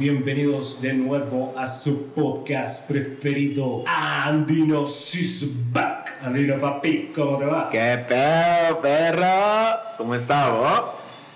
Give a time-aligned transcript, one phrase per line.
[0.00, 6.16] Bienvenidos de nuevo a su podcast preferido, Andino is back.
[6.22, 7.68] Andino papi, ¿cómo te va?
[7.68, 9.78] ¿Qué pedo, perro?
[9.98, 10.80] ¿Cómo estás vos?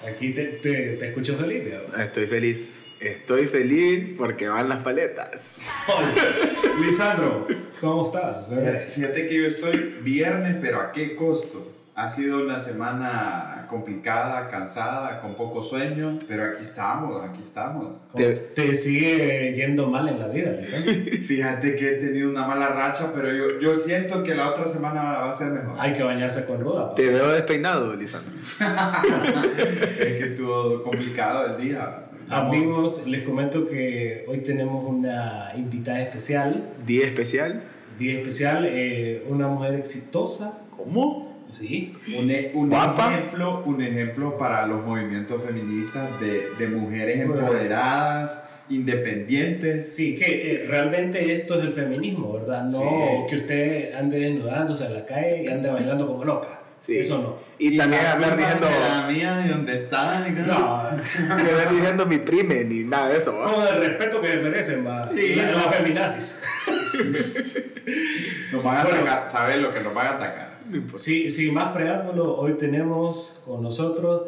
[0.08, 2.02] Aquí te, te, te escucho feliz, ¿no?
[2.02, 2.72] Estoy feliz.
[3.02, 5.60] Estoy feliz porque van las paletas.
[5.86, 7.46] Hola, Lisandro,
[7.82, 8.50] ¿cómo estás?
[8.94, 11.73] Fíjate que yo estoy viernes, pero ¿a qué costo?
[11.96, 17.98] Ha sido una semana complicada, cansada, con poco sueño, pero aquí estamos, aquí estamos.
[18.10, 20.92] ¿Cómo te sigue yendo mal en la vida, Lisandro?
[21.26, 25.02] Fíjate que he tenido una mala racha, pero yo, yo siento que la otra semana
[25.02, 25.76] va a ser mejor.
[25.78, 26.92] Hay que bañarse con ruda.
[26.96, 28.32] Te veo despeinado, Lisandro.
[28.58, 32.00] es que estuvo complicado el día.
[32.28, 37.62] Amigos, les comento que hoy tenemos una invitada especial, Día especial.
[37.98, 40.58] día especial, eh, una mujer exitosa.
[40.76, 41.33] ¿Cómo?
[41.58, 48.42] Sí, Un, e- un ejemplo, un ejemplo para los movimientos feministas de, de mujeres empoderadas,
[48.68, 49.94] independientes.
[49.94, 52.64] Sí, que eh, realmente esto es el feminismo, ¿verdad?
[52.64, 52.86] No Sí.
[53.30, 56.60] que usted ande desnudándose en la calle y ande bailando como loca.
[56.80, 56.98] Sí.
[56.98, 57.36] Eso no.
[57.58, 58.66] Y, también la andar diciendo.
[58.68, 60.20] la mía, de dónde está.
[60.20, 61.00] No, ni
[61.50, 63.52] andar diciendo mi prime, ni nada de eso, ¿va?
[63.54, 65.10] con el respeto que merecen, va.
[65.10, 65.70] Sí, la, no.
[65.70, 66.42] feminazis.
[68.52, 68.98] Nos van a Bueno.
[69.02, 70.48] atacar, ¿sabes lo que nos van a atacar?
[70.94, 74.22] Sí, sin más preámbulo, hoy tenemos con nosotros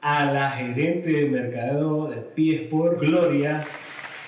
[0.00, 3.66] a la gerente de mercadeo de P Sport, Gloria.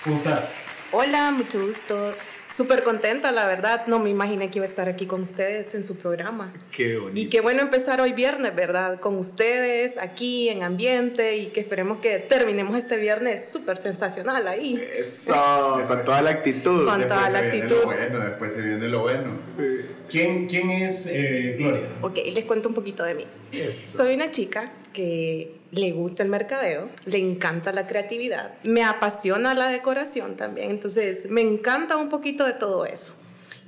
[0.03, 0.67] ¿Cómo estás?
[0.91, 2.13] Hola, mucho gusto.
[2.57, 3.85] Súper contenta, la verdad.
[3.85, 6.51] No me imaginé que iba a estar aquí con ustedes en su programa.
[6.71, 7.19] Qué bonito.
[7.19, 8.99] Y qué bueno empezar hoy viernes, ¿verdad?
[8.99, 14.83] Con ustedes, aquí en ambiente y que esperemos que terminemos este viernes súper sensacional ahí.
[14.97, 16.83] Eso, con toda la actitud.
[16.87, 17.81] Con Después toda la se viene actitud.
[17.81, 19.33] Lo bueno, después se viene lo bueno.
[20.09, 21.89] ¿Quién, quién es eh, Gloria?
[22.01, 23.25] Ok, les cuento un poquito de mí.
[23.51, 23.99] Eso.
[23.99, 29.69] Soy una chica que le gusta el mercadeo, le encanta la creatividad, me apasiona la
[29.69, 33.13] decoración también, entonces me encanta un poquito de todo eso.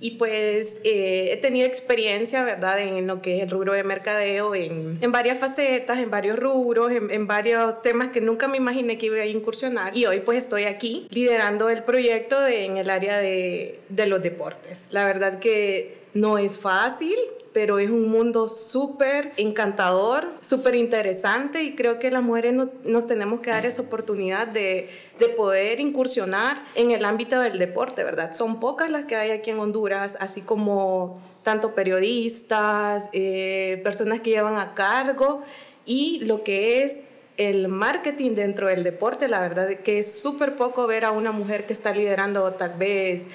[0.02, 4.56] Y pues eh, he tenido experiencia, ¿verdad?, en lo que es el rubro de mercadeo,
[4.56, 9.08] en, en varias facetas, en varios rubros, en, varios temas que nunca me imaginé que
[9.08, 9.96] iba a incursionar.
[9.98, 14.86] Y hoy pues estoy aquí liderando el proyecto en el área de, de los deportes.
[14.92, 17.18] La verdad que no es fácil,
[17.54, 23.08] pero es un mundo súper encantador, súper interesante y creo que las mujeres no- nos
[23.08, 24.90] tenemos que dar esa oportunidad de,
[25.20, 28.34] de poder incursionar en el ámbito del deporte, ¿verdad?
[28.34, 34.32] Son pocas las que hay aquí en Honduras, así como tanto periodistas, eh, personas que
[34.32, 35.42] llevan a cargo
[35.86, 36.94] y lo que es
[37.38, 41.66] el marketing dentro del deporte, la verdad que es súper poco ver a una mujer
[41.66, 43.28] que está liderando tal vez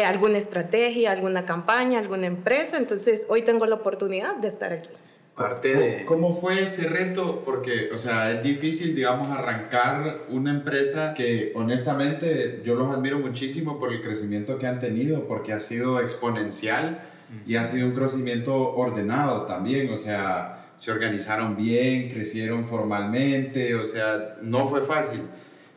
[0.00, 2.78] alguna estrategia, alguna campaña, alguna empresa.
[2.78, 4.90] Entonces, hoy tengo la oportunidad de estar aquí.
[5.36, 6.04] Parte de.
[6.04, 7.42] ¿Cómo fue ese reto?
[7.44, 13.78] Porque, o sea, es difícil, digamos, arrancar una empresa que honestamente yo los admiro muchísimo
[13.78, 17.00] por el crecimiento que han tenido, porque ha sido exponencial
[17.46, 23.86] y ha sido un crecimiento ordenado también, o sea, se organizaron bien, crecieron formalmente, o
[23.86, 25.22] sea, no fue fácil,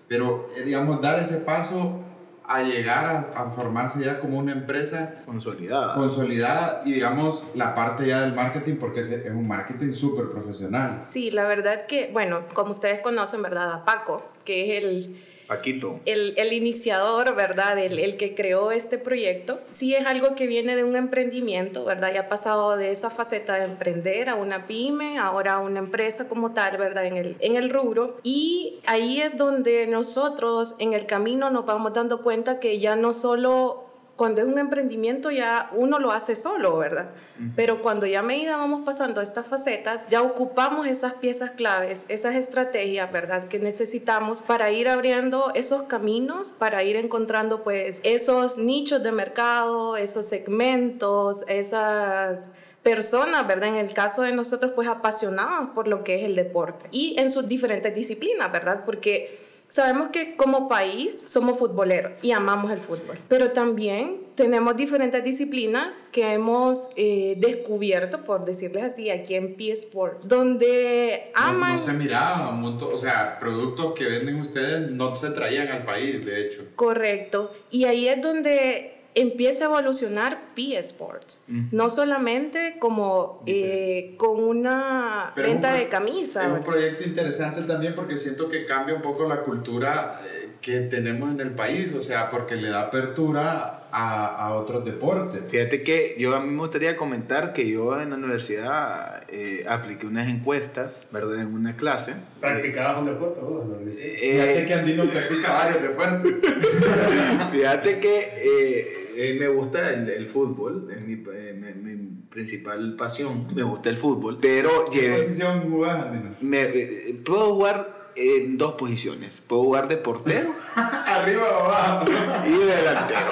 [0.07, 2.01] pero, eh, digamos, dar ese paso
[2.47, 5.95] a llegar a, a formarse ya como una empresa Consolidada.
[5.95, 11.01] consolidada y digamos la parte ya del marketing porque es, es un marketing súper profesional.
[11.05, 13.71] Sí, la verdad que, bueno, como ustedes conocen, ¿verdad?
[13.71, 15.99] A Paco, que es el, Paquito.
[16.05, 17.77] el, el iniciador, ¿verdad?
[17.77, 19.59] El, el que creó este proyecto.
[19.69, 22.13] Sí es algo que viene de un emprendimiento, ¿verdad?
[22.13, 26.27] Ya ha pasado de esa faceta de emprender a una pyme, ahora a una empresa
[26.27, 27.05] como tal, ¿verdad?
[27.05, 28.17] En el, en el rubro.
[28.23, 33.13] Y ahí es donde nosotros en el camino nos vamos dando cuenta que ya no
[33.13, 33.84] solo...
[34.15, 37.09] Cuando es un emprendimiento ya uno lo hace solo, ¿verdad?
[37.57, 42.35] Pero cuando ya a medida vamos pasando estas facetas, ya ocupamos esas piezas claves, esas
[42.35, 43.49] estrategias, ¿verdad?
[43.49, 49.97] Que necesitamos para ir abriendo esos caminos, para ir encontrando pues esos nichos de mercado,
[49.97, 52.51] esos segmentos, esas
[52.83, 53.69] personas, ¿verdad?
[53.69, 57.31] En el caso de nosotros, pues apasionados por lo que es el deporte y en
[57.31, 58.83] sus diferentes disciplinas, ¿verdad?
[58.85, 59.44] Porque
[59.75, 66.01] sabemos que como país somos futboleros y amamos el fútbol, pero también tenemos diferentes disciplinas
[66.13, 71.73] que hemos eh, descubierto, por decirles así, aquí en P Sports, donde No, aman...
[71.73, 76.25] no se miraba montón, o sea, productos que venden ustedes no se traían al país,
[76.25, 76.63] de hecho.
[76.77, 77.51] Correcto.
[77.69, 81.43] Y ahí es donde empieza a evolucionar P Sports.
[81.71, 86.45] No solamente como eh, con una Pero es un venta pro- de camisa.
[86.45, 90.81] Es un proyecto interesante también porque siento que cambia un poco la cultura eh, que
[90.81, 95.43] tenemos en el país, o sea, porque le da apertura a, a otros deportes.
[95.47, 100.07] Fíjate que yo a mí me gustaría comentar que yo en la universidad eh, apliqué
[100.07, 101.39] unas encuestas, ¿verdad?
[101.41, 102.15] En una clase.
[102.41, 103.63] ¿Practicabas un deporte vos?
[103.85, 106.33] Fíjate Eh, que Andino practica varios deportes.
[107.53, 113.47] fíjate que eh, me gusta el, el fútbol, es mi, eh, mi- mi principal pasión.
[113.55, 116.05] Me gusta el fútbol, pero ¿Qué posición jugás,
[116.41, 119.41] me- eh, puedo jugar en dos posiciones.
[119.41, 122.05] Puedo jugar de portero Arriba o abajo.
[122.45, 123.31] y delantero.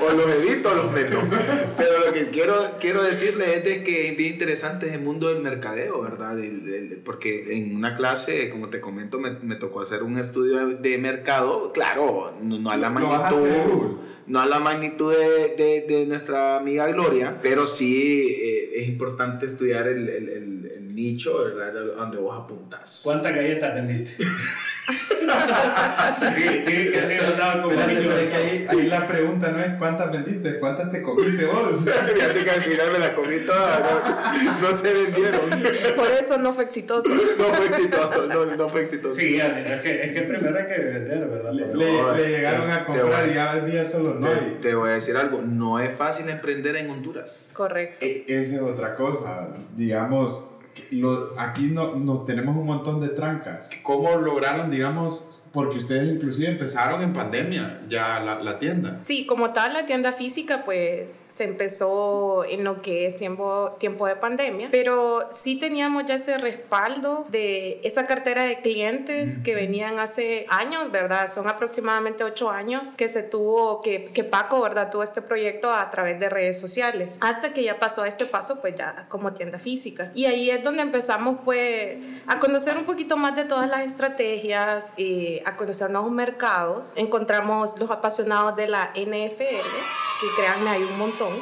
[0.06, 1.18] o los edito o los meto.
[1.76, 6.02] Pero que quiero, quiero decirles es de que es bien interesante el mundo del mercadeo,
[6.02, 6.36] ¿verdad?
[7.04, 10.98] Porque en una clase, como te comento, me, me tocó hacer un estudio de, de
[10.98, 11.72] mercado.
[11.72, 13.96] Claro, no, no a la magnitud.
[14.26, 19.46] No a la magnitud de, de- de nuestra amiga Gloria, pero sí eh, es importante
[19.46, 20.59] estudiar el- el
[21.00, 21.68] nicho, ¿verdad?
[21.68, 23.00] A donde vos apuntas.
[23.04, 24.16] ¿Cuántas galletas vendiste?
[24.90, 29.06] Sí, tiene que haber andado como Espérate, niño pero de es que ahí, ahí la
[29.06, 31.76] pregunta no es cuántas vendiste, cuántas te comiste vos.
[32.14, 33.78] Fíjate que al final me la comí toda,
[34.60, 35.50] no, no se vendieron.
[35.94, 37.08] Por eso no fue exitoso.
[37.08, 39.14] No fue exitoso, no, no fue exitoso.
[39.14, 41.52] Sí, es que, es que primero hay que vender, ¿verdad?
[41.52, 44.36] Le, No, le llegaron eh, a te comprar voy- y ya vendía solo no Te,
[44.60, 47.52] te voy a decir algo, no es fácil emprender en Honduras.
[47.54, 48.04] Correcto.
[48.04, 49.48] E- Esa es otra cosa.
[49.76, 50.44] Digamos,
[50.90, 53.70] lo- aquí no, no tenemos un montón de trancas.
[53.82, 59.00] ¿Cómo lograron, digamos, porque ustedes inclusive empezaron en pandemia ya la, la tienda?
[59.00, 64.06] Sí, como tal, la tienda física pues se empezó en lo que es tiempo, tiempo
[64.06, 69.98] de pandemia, pero sí teníamos ya ese respaldo de esa cartera de clientes que venían
[69.98, 71.32] hace años, ¿verdad?
[71.32, 74.90] Son aproximadamente ocho años que se tuvo, que, que Paco, ¿verdad?
[74.90, 78.60] Tuvo este proyecto a través de redes sociales, hasta que ya pasó a este paso
[78.60, 80.12] pues ya como tienda física.
[80.14, 81.96] Y ahí es donde empezamos pues
[82.26, 86.92] a conocer un poquito más de todas las estrategias, eh, a conocer nuevos mercados.
[86.96, 89.36] Encontramos los apasionados de la NFL,
[90.20, 91.32] que créanme hay un montón.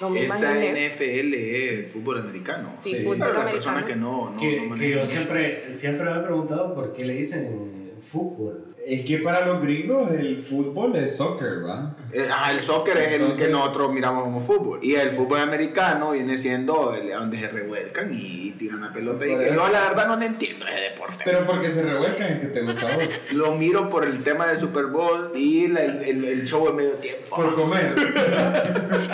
[0.00, 0.88] No me Esa imaginé.
[0.88, 2.72] NFL es fútbol americano.
[2.74, 3.02] Sí, Sí.
[3.04, 3.54] fútbol Para las americano.
[3.76, 7.04] personas que no, no, que, no que yo siempre, siempre me he preguntado por qué
[7.04, 8.71] le dicen fútbol.
[8.84, 11.94] Es que para los gringos el fútbol es soccer, ¿va?
[12.12, 14.80] Eh, Ajá, el soccer es el que nosotros miramos como fútbol.
[14.82, 19.24] Y el fútbol americano viene siendo el donde se revuelcan y tiran la pelota.
[19.26, 21.22] Y que yo la verdad no le entiendo ese deporte.
[21.24, 23.04] Pero porque se revuelcan es que te gusta vos.
[23.30, 26.72] Lo miro por el tema del Super Bowl y la- el, el- el show de
[26.72, 27.36] medio tiempo.
[27.36, 27.94] Por comer.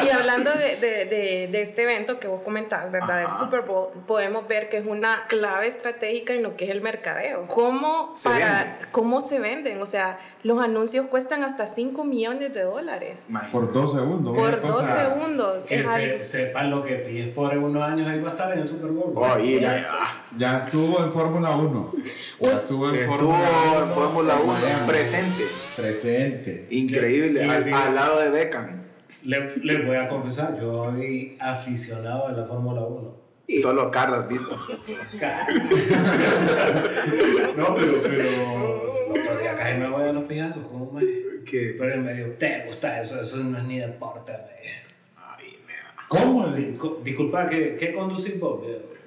[0.05, 3.20] Y hablando de, de, de, de este evento que vos comentás, ¿verdad?
[3.20, 6.81] Del Super Bowl, podemos ver que es una clave estratégica en lo que es el
[6.81, 7.47] mercadeo.
[7.49, 8.87] ¿Cómo, Se para, vende.
[8.93, 9.81] ¿Cómo se venden?
[9.82, 13.20] O sea, los anuncios cuestan hasta 5 millones de dólares.
[13.52, 14.37] Por dos segundos.
[14.37, 15.64] Por dos cosa- segundos.
[15.64, 18.66] Que se- sepan lo que pides por unos años ahí va a estar en el
[18.66, 19.12] Super Bowl.
[19.16, 21.93] Oh, y ya, ah, Ya estuvo en Fórmula 1.
[22.40, 23.82] Ya estuvo en estuvo Fórmula 1.
[23.82, 24.87] en Fórmula 1 Miami.
[24.87, 25.44] presente.
[25.76, 26.66] Presente.
[26.70, 28.82] Increíble, al, al lado de Beckham.
[29.25, 33.19] Le- Les voy a confesar, yo soy aficionado de la Fórmula 1.
[33.49, 34.56] Y solo Carlos visto.
[37.56, 41.02] no, pero, pero el otro día casi me voy a los pijazos, ¿cómo me?
[41.44, 43.20] Que, Pero en medio, ¿te gusta eso?
[43.20, 44.70] Eso no es ni deporte, me.
[45.16, 45.72] ay, me-
[46.08, 46.46] ¿Cómo?
[46.49, 48.60] Discu- Disculpa, ¿qué, qué conducís vos?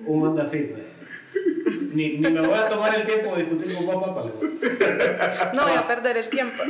[0.05, 0.81] Un Honda Fit, me.
[1.93, 4.23] Ni, ni me voy a tomar el tiempo de discutir con vos, papá.
[5.53, 6.63] No voy a perder el tiempo.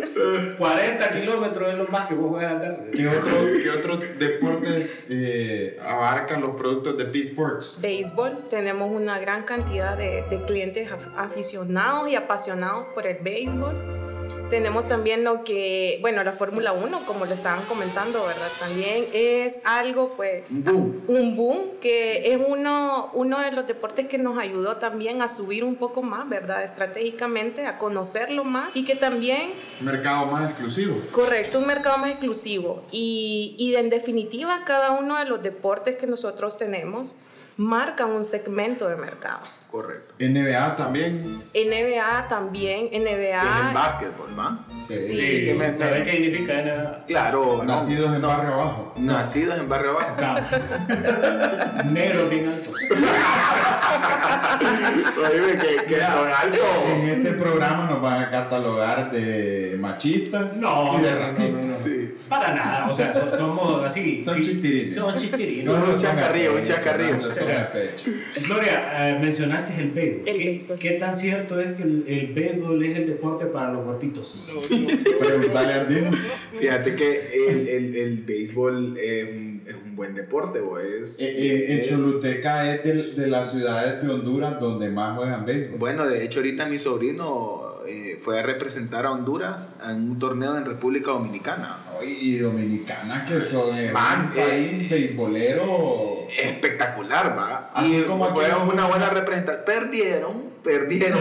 [0.57, 2.85] 40 kilómetros es lo más que vos a andar.
[2.93, 7.77] ¿Qué, otro- qué otros deportes eh, abarcan los productos de P-Sports?
[7.81, 14.00] Béisbol, tenemos una gran cantidad de, de clientes af- aficionados y apasionados por el béisbol.
[14.51, 18.49] Tenemos también lo que, bueno, la Fórmula 1, como le estaban comentando, ¿verdad?
[18.59, 21.01] También es algo, pues, Un boom.
[21.07, 25.63] un boom, que es uno, uno de los deportes que nos ayudó también a subir
[25.63, 26.65] un poco más, ¿verdad?
[26.65, 31.01] Estratégicamente, a conocerlo más y que también Mercado más exclusivo.
[31.13, 32.83] Correcto, un mercado más exclusivo.
[32.91, 37.15] Y, y en definitiva, cada uno de los deportes que nosotros tenemos
[37.55, 39.39] marcan un segmento de mercado.
[39.71, 40.13] Correcto.
[40.19, 41.43] NBA también.
[41.53, 43.71] NBA también, Que es el NBA.
[43.73, 44.59] básquetbol, ¿va?
[44.81, 44.97] Sí.
[44.97, 47.05] Sí, me- ¿sabes qué significa NBA?
[47.07, 47.57] Claro.
[47.59, 48.93] no, Nacidos en no, barrio abajo.
[48.97, 50.15] Nacidos en barrio abajo.
[51.89, 52.77] Negros bien altos.
[55.17, 56.59] Oye, que, que son altos.
[56.89, 61.70] En este programa nos van a catalogar de machistas No, y de no, no, racistas.
[62.31, 62.41] No, no.
[62.41, 64.21] Para nada, o sea, so- somos así.
[64.25, 64.89] Son sí, chistirinos.
[64.91, 65.03] Son.
[65.05, 65.15] Un un
[65.85, 67.17] pecho, chascarrillo.
[67.17, 68.05] no lo tome a pecho.
[68.47, 70.27] Gloria, eh, mencionaste el béisbol.
[70.29, 70.77] El ¿Qué, béisbol.
[70.79, 74.51] ¿Qué tan cierto es que el, el béisbol es el deporte para los gorditos?
[75.19, 76.11] Preguntale a Andino.
[76.53, 81.35] Fíjate que el, el, el béisbol es un, es un buen deporte, o es, Eh,
[81.37, 85.77] eh, En Choluteca es de, de las ciudades de Honduras donde más juegan béisbol.
[85.77, 90.57] Bueno, de hecho ahorita mi sobrino eh, fue a representar a Honduras en un torneo
[90.57, 91.77] en República Dominicana.
[92.03, 96.27] Y Dominicana, que son eh, Man, un país beisbolero.
[96.41, 97.71] Espectacular, va.
[97.75, 99.65] Así y como fue una buena representación.
[99.65, 101.19] Perdieron, perdieron.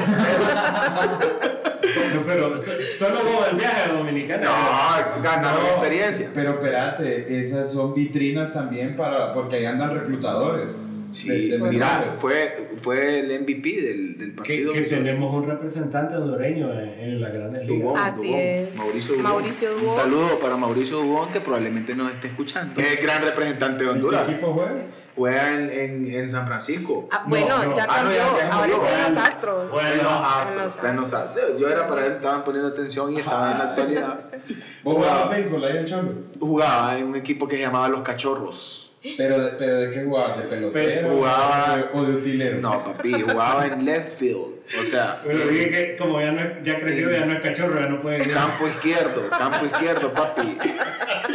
[2.14, 4.45] No, pero so- solo con el viaje a Dominicana.
[4.45, 6.31] no, ganaron No, experiencia.
[6.33, 9.33] Pero espérate, esas son vitrinas también para.
[9.35, 10.73] porque ahí andan reclutadores.
[11.12, 14.73] Sí, de- de mira, fue, fue el MVP del, del Que, partido.
[14.73, 17.83] que hizo tenemos un representante hondureño en, en las grandes ligas.
[17.83, 18.75] Dubón, Así Dubón, es.
[18.76, 19.23] Mauricio Dubón.
[19.33, 19.97] Mauricio Un Dubón.
[19.97, 22.81] saludo para Mauricio Dubón que probablemente nos esté escuchando.
[22.81, 24.25] Es el gran representante de Honduras.
[24.26, 24.76] ¿Qué equipo juega?
[25.17, 27.09] Juega en, en, en San Francisco.
[27.11, 27.76] Ah, No, bueno, no.
[27.76, 28.17] ya Ah, no, cambió.
[28.17, 28.76] ya- ya Ahora cambió.
[28.76, 29.21] están los Bueno.
[29.29, 29.71] astros.
[29.71, 29.88] Bueno.
[29.90, 31.59] Está en los en Astros, está en los Astros.
[31.61, 34.21] Yo era para ver si estaban poniendo atención y estaba en la actualidad.
[34.85, 36.12] ¿Vos jugabas béisbol ahí en Cholo?
[36.38, 38.90] Jugaba en un equipo que se llamaba Los Cachorros.
[39.16, 40.37] ¿Pero, de- pero de qué jugabas?
[40.38, 41.09] ¿De pelotero?
[41.11, 42.59] Jugaba- o de- ¿O de utilero?
[42.61, 44.61] No, papi, jugaba en left field.
[44.78, 47.80] O sea, Pero dije que como ya, no es- ya creció, ya no es cachorro,
[47.80, 48.33] ya no puede ir.
[48.35, 50.57] campo izquierdo, campo izquierdo, papi.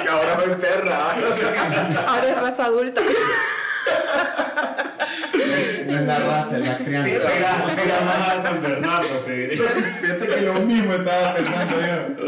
[0.03, 1.12] Y ahora me enferra.
[2.07, 3.01] Ahora es raza adulta.
[6.06, 7.10] No la raza, la crianza.
[7.10, 9.58] Pega, pega más a San Bernardo, te diré.
[9.58, 12.26] Fíjate que lo mismo estaba pensando yo.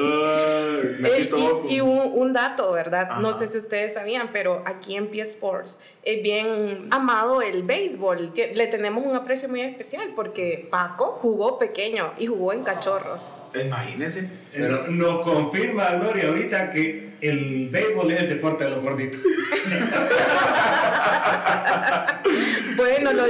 [0.99, 3.17] Me quito y y un, un dato, ¿verdad?
[3.19, 3.39] No Ajá.
[3.39, 8.33] sé si ustedes sabían, pero aquí en P Sports es bien amado el béisbol.
[8.35, 13.31] Le tenemos un aprecio muy especial porque Paco jugó pequeño y jugó en cachorros.
[13.63, 14.29] Imagínense.
[14.53, 19.19] Eh, Nos confirma Gloria ahorita que el béisbol es el deporte de los gorditos.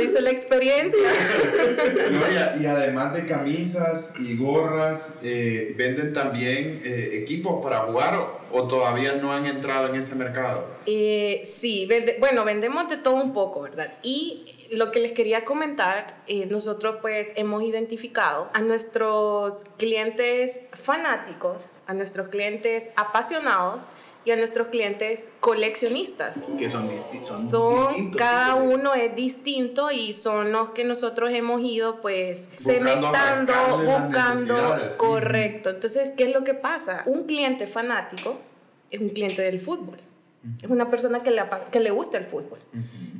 [0.07, 1.09] Dice la experiencia.
[2.09, 8.39] Gloria, y además de camisas y gorras, eh, ¿venden también eh, equipos para jugar o,
[8.51, 10.65] o todavía no han entrado en ese mercado?
[10.85, 13.93] Eh, sí, vende- bueno, vendemos de todo un poco, ¿verdad?
[14.03, 21.73] Y lo que les quería comentar, eh, nosotros pues hemos identificado a nuestros clientes fanáticos,
[21.85, 23.83] a nuestros clientes apasionados
[24.27, 26.39] y a nuestros clientes coleccionistas.
[26.60, 31.31] Que son, disti- son, Son, distintos cada uno es distinto y son los que nosotros
[31.34, 33.53] hemos ido pues Buscando cementando,
[33.86, 35.69] buscando, correcto.
[35.69, 37.03] Entonces, ¿qué es lo que pasa?
[37.05, 38.36] Un cliente fanático
[38.91, 39.98] es un cliente del fútbol.
[40.62, 41.41] Es una persona que le,
[41.72, 42.60] que le gusta el fútbol.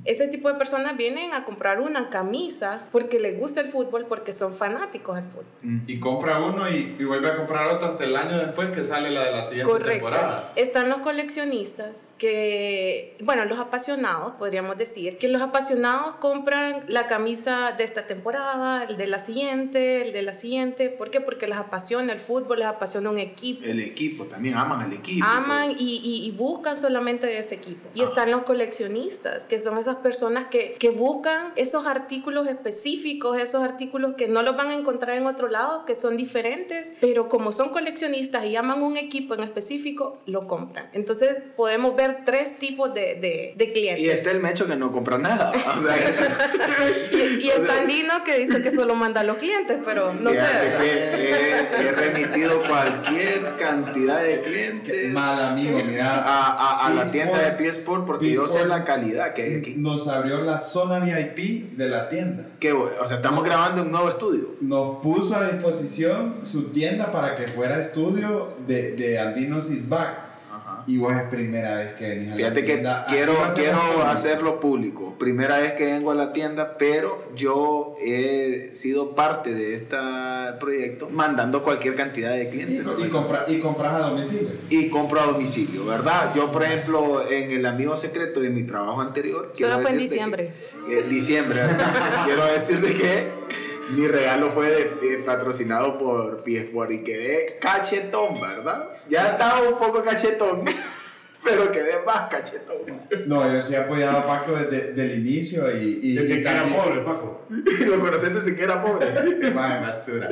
[0.08, 4.32] Ese tipo de personas vienen a comprar una camisa porque les gusta el fútbol, porque
[4.32, 5.46] son fanáticos del fútbol.
[5.86, 9.12] Y compra uno y, y vuelve a comprar otro hasta el año después que sale
[9.12, 9.92] la de la siguiente Correcto.
[10.10, 10.54] temporada.
[10.56, 17.74] Están los coleccionistas que, bueno, los apasionados, podríamos decir, que los apasionados compran la camisa
[17.78, 20.90] de esta temporada, el de la siguiente, el de la siguiente.
[20.90, 21.22] ¿Por qué?
[21.22, 23.66] Porque les apasiona el fútbol, les apasiona un equipo.
[23.66, 25.26] El equipo, también aman al equipo.
[25.26, 25.82] Aman entonces.
[25.88, 27.90] y, y- y buscan solamente de ese equipo.
[27.94, 28.06] Y Ah.
[28.06, 34.16] están los coleccionistas, que son esas personas que, que buscan esos artículos específicos, esos artículos
[34.16, 37.70] que no los van a encontrar en otro lado, que son diferentes, pero como son
[37.70, 40.90] coleccionistas y aman un equipo en específico, lo compran.
[40.94, 44.04] Entonces podemos ver tres tipos de, de, de clientes.
[44.04, 45.52] Y este es el mecho que no compra nada.
[45.52, 45.96] O sea,
[47.12, 50.36] Y, y está Lino que dice que solo manda a los clientes, pero no sé.
[50.38, 50.80] ¿verdad?
[50.80, 56.16] que he, he remitido cualquier cantidad de clientes Mal amigo, mira.
[56.18, 59.76] a, a, a la tienda de P-Sport porque yo sé la calidad que hay aquí.
[59.78, 62.46] Nos abrió la zona VIP de la tienda.
[62.60, 64.56] Que, o sea, estamos grabando un nuevo estudio.
[64.62, 69.70] Nos puso a disposición su tienda para que fuera estudio de, de Andinos.
[70.88, 73.02] Y vos es primera vez que venís a la Fíjate que tienda.
[73.02, 75.16] Aquí quiero, quiero hacerlo público.
[75.20, 79.98] Primera vez que vengo a la tienda, pero yo he sido parte de este
[80.62, 82.86] proyecto mandando cualquier cantidad de Y, clientes.
[83.00, 84.50] y, compra- y compras a domicilio.
[84.70, 86.32] y compro a domicilio, ¿verdad?
[86.34, 89.52] Yo, por ejemplo, en el amigo secreto de mi trabajo anterior.
[89.56, 90.54] Solo fue en diciembre.
[90.88, 91.92] que- en diciembre, ¿verdad?
[92.26, 93.28] quiero decirte que
[93.92, 98.90] mi regalo fue de- patrocinado por Fiesport y quedé cachetón, ¿verdad?
[99.10, 100.64] Ya estaba un poco cachetón,
[101.44, 102.78] pero quedé más cachetón.
[103.28, 106.00] No, yo sí he apoyado a Paco desde, desde el inicio y...
[106.04, 107.46] y Desde y que era también- pobre, Paco.
[107.88, 109.08] Lo conoces desde que era pobre.
[109.32, 110.30] Este mae basura.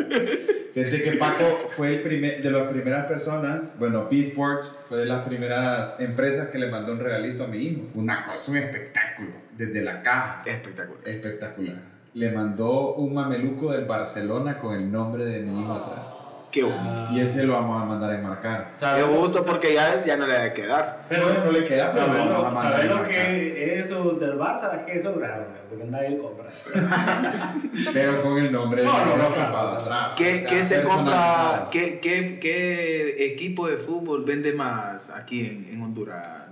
[0.74, 5.26] Fíjate que Paco fue el primer, de las primeras personas, bueno, P-Sports fue de las
[5.26, 7.82] primeras empresas que le mandó un regalito a mi hijo.
[7.96, 10.42] Una cosa, un espectáculo, desde la caja.
[10.46, 11.08] Espectacular.
[11.08, 11.95] Espectacular.
[12.16, 16.18] Le mandó un mameluco del Barcelona con el nombre de mi hijo atrás.
[16.50, 17.08] Qué bonito.
[17.12, 18.70] Y ese lo vamos a mandar a enmarcar.
[18.96, 21.06] Qué gusto porque ya, ya no le va a quedar.
[21.10, 23.80] Pero No, no le queda, pero ¿sabes lo lo, vamos a mandar sabes a que
[23.80, 24.78] eso del Barça?
[24.80, 25.70] Es que eso es raro, ¿no?
[25.70, 26.46] porque nadie compra.
[27.94, 30.16] Pero con el nombre de No, atrás.
[30.18, 31.68] ¿Qué, o sea, qué se compra?
[31.70, 36.44] ¿qué, qué, qué equipo de fútbol vende más aquí en, en Honduras?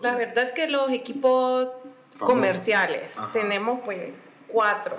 [0.00, 1.68] La verdad que los equipos
[2.18, 3.30] comerciales, Ajá.
[3.32, 4.96] tenemos pues cuatro.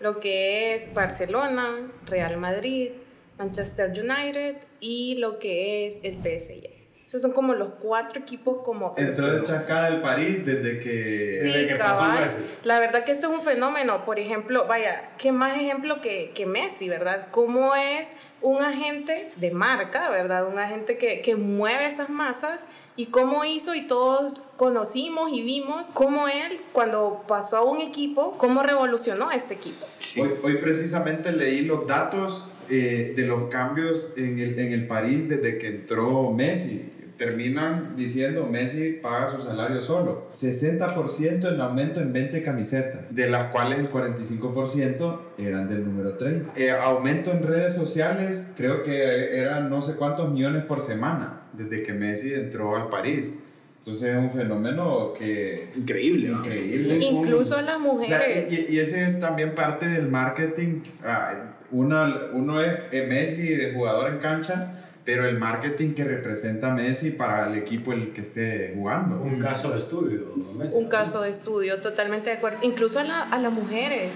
[0.00, 2.90] lo que es Barcelona, Real Madrid,
[3.38, 6.82] Manchester United y lo que es el PSG.
[7.04, 8.94] Esos son como los cuatro equipos como...
[8.96, 11.40] Entró de chacada del París desde que...
[11.42, 12.20] Desde Sí, que pasó cabal.
[12.20, 12.38] Messi.
[12.62, 14.04] La verdad que esto es un fenómeno.
[14.04, 17.26] Por ejemplo, vaya, ¿qué más ejemplo que, que Messi, verdad?
[17.32, 20.46] ¿Cómo es un agente de marca, verdad?
[20.46, 25.88] Un agente que, que mueve esas masas y cómo hizo y todos conocimos y vimos
[25.94, 29.86] cómo él, cuando pasó a un equipo, cómo revolucionó a este equipo.
[30.18, 35.28] Hoy, hoy precisamente leí los datos eh, de los cambios en el, en el París
[35.28, 36.90] desde que entró Messi.
[37.26, 40.26] Terminan diciendo Messi paga su salario solo.
[40.28, 46.52] 60% en aumento en 20 camisetas, de las cuales el 45% eran del número 30.
[46.56, 51.82] Eh, aumento en redes sociales, creo que eran no sé cuántos millones por semana desde
[51.84, 53.32] que Messi entró al París.
[53.78, 55.68] Entonces es un fenómeno que...
[55.76, 56.38] Increíble, ¿no?
[56.38, 56.98] Increíble.
[57.04, 58.52] Incluso las O sea, mujeres.
[58.68, 60.82] y, y ese es también parte del marketing.
[61.04, 66.72] Ah, una- uno es eh, Messi de jugador en cancha, pero el marketing que representa
[66.72, 69.20] Messi para el equipo el que esté jugando.
[69.20, 70.20] Un caso de estudio.
[70.36, 70.52] ¿no?
[70.52, 70.88] Messi, Un ¿no?
[70.88, 72.58] caso de estudio, totalmente de acuerdo.
[72.62, 74.14] Incluso a, la- a las mujeres.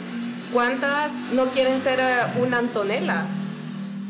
[0.53, 2.05] ¿Cuántas no quieren ser eh,
[2.41, 3.25] una Antonella?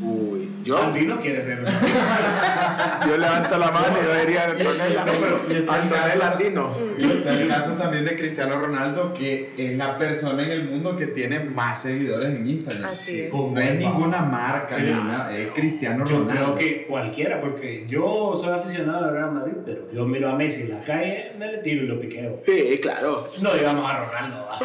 [0.02, 0.36] Uy,
[0.67, 1.65] yo, Andino quiere ser.
[3.09, 5.03] yo levanto la mano y yo diría Antonella.
[5.03, 6.77] Antonella Andino.
[6.99, 10.97] Y está el caso también de Cristiano Ronaldo, que es la persona en el mundo
[10.97, 12.85] que tiene más seguidores en Instagram.
[12.85, 13.33] Así es.
[13.33, 16.55] No es ninguna marca, ni nada, es Cristiano Yo Ronaldo.
[16.55, 20.63] creo que cualquiera, porque yo soy aficionado al Real Madrid, pero yo miro a Messi
[20.63, 22.41] en la calle, me le tiro y lo piqueo.
[22.45, 23.27] Sí, claro.
[23.43, 24.59] No digamos a Ronaldo, va.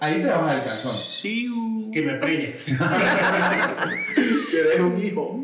[0.00, 0.94] Ahí te bajas el calzón.
[0.94, 2.56] Sí, que me preñe.
[4.50, 5.40] que eres un hijo.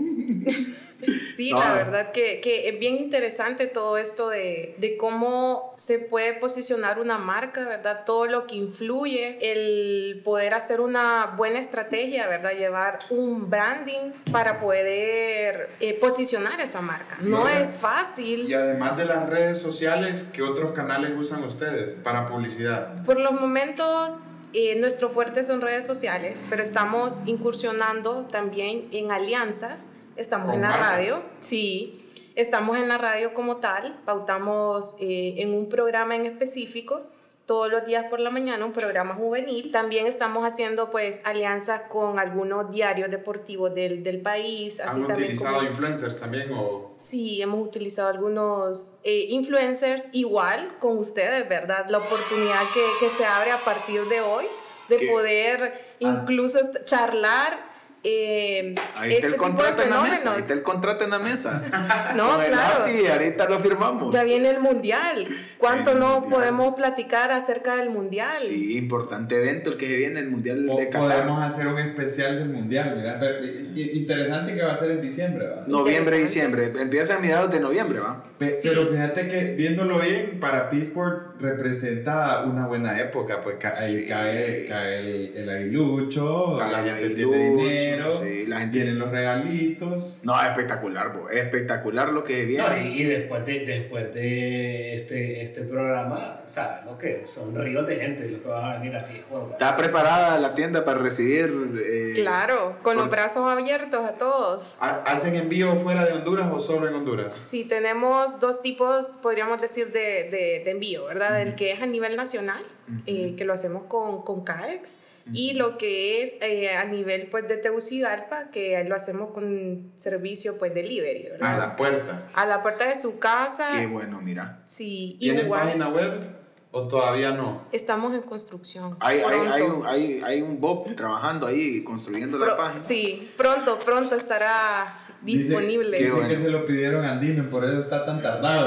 [1.36, 1.58] Sí, No.
[1.60, 6.98] la verdad que, que es bien interesante todo esto de, de cómo se puede posicionar
[6.98, 8.04] una marca, ¿verdad?
[8.06, 12.52] Todo lo que influye, el poder hacer una buena estrategia, ¿verdad?
[12.56, 17.18] Llevar un branding para poder eh, posicionar esa marca.
[17.20, 18.48] No No, es fácil.
[18.48, 23.04] Y además de las redes sociales, ¿qué otros canales usan ustedes para publicidad?
[23.04, 24.14] Por los momentos,
[24.52, 29.90] eh, nuestro fuerte son redes sociales, pero estamos incursionando también en alianzas.
[30.16, 32.06] Estamos ¿Con en la radio, sí,
[32.36, 37.02] estamos en la radio como tal, pautamos eh, en un programa en específico
[37.46, 39.70] todos los días por la mañana, un programa juvenil.
[39.70, 44.80] También estamos haciendo pues alianzas con algunos diarios deportivos del, del país.
[44.80, 46.94] Así ¿Han también utilizado como- influencers también o...?
[46.98, 51.86] Sí, hemos utilizado algunos eh, influencers igual con ustedes, ¿verdad?
[51.88, 54.46] La oportunidad que, que se abre a partir de hoy
[54.88, 55.06] de ¿Qué?
[55.08, 57.58] poder incluso charlar
[58.04, 60.32] eh, Ahí este está el tipo de contrato en la mesa.
[60.34, 61.62] Ahí está el contrato en la mesa.
[62.16, 62.84] No, el claro.
[62.84, 64.14] API, ahorita lo firmamos.
[64.14, 65.26] Ya viene el mundial.
[65.58, 66.32] ¿Cuánto El no Mundial.
[66.32, 68.30] podemos platicar acerca del mundial?
[68.40, 71.22] Sí, importante evento el que se viene, el Mundial Po- de Qatar.
[71.22, 73.18] Podemos hacer un especial del mundial, mira.
[73.18, 75.64] pero, interesante que va a ser en diciembre, ¿va?
[75.66, 76.72] Noviembre, diciembre.
[76.78, 78.24] Empieza a mediados de noviembre, ¿va?
[78.38, 78.68] Pe- Sí.
[78.68, 84.66] Pero fíjate que viéndolo bien, para P-Sport representa una buena época, pues ca- ahí cae,
[84.68, 88.98] cae el, el aguilucho, Cae la el gente tiene aguilucho, dinero, sí, la gente- vienen
[88.98, 90.18] los regalitos.
[90.22, 92.62] No, espectacular, bo, espectacular lo que viene.
[92.68, 97.22] No, y, y después de, después de este, este programa, ¿sabes lo que?
[97.26, 99.22] Son ríos de gente los que van a venir aquí.
[99.30, 101.50] Bueno, Está preparada la tienda para recibir.
[101.86, 104.76] eh, Claro, con los por- brazos abiertos a todos.
[104.80, 107.38] ¿Ha- ¿Hacen envío fuera de Honduras o solo en Honduras?
[107.42, 111.40] Sí, tenemos dos tipos, podríamos decir, de, de, de envío, ¿verdad?
[111.40, 112.62] El que es a nivel nacional,
[113.06, 114.98] eh, que lo hacemos con, con CAEX,
[115.32, 120.56] y lo que es eh, a nivel pues, de Tegucigalpa, que lo hacemos con servicio
[120.56, 121.54] pues delivery, ¿verdad?
[121.54, 122.28] A la puerta.
[122.32, 123.70] A la puerta de su casa.
[123.72, 124.62] Qué bueno, mira.
[124.66, 126.30] Sí, ¿Tienen página web
[126.70, 127.62] o todavía no?
[127.72, 128.96] Estamos en construcción.
[129.00, 132.82] Hay, hay, hay, un, hay, hay un Bob trabajando ahí construyendo Pro- la página.
[132.84, 135.98] Sí, pronto, pronto estará disponible.
[135.98, 136.28] Dice bueno.
[136.28, 138.66] que se lo pidieron a Andino, por eso está tan tardado.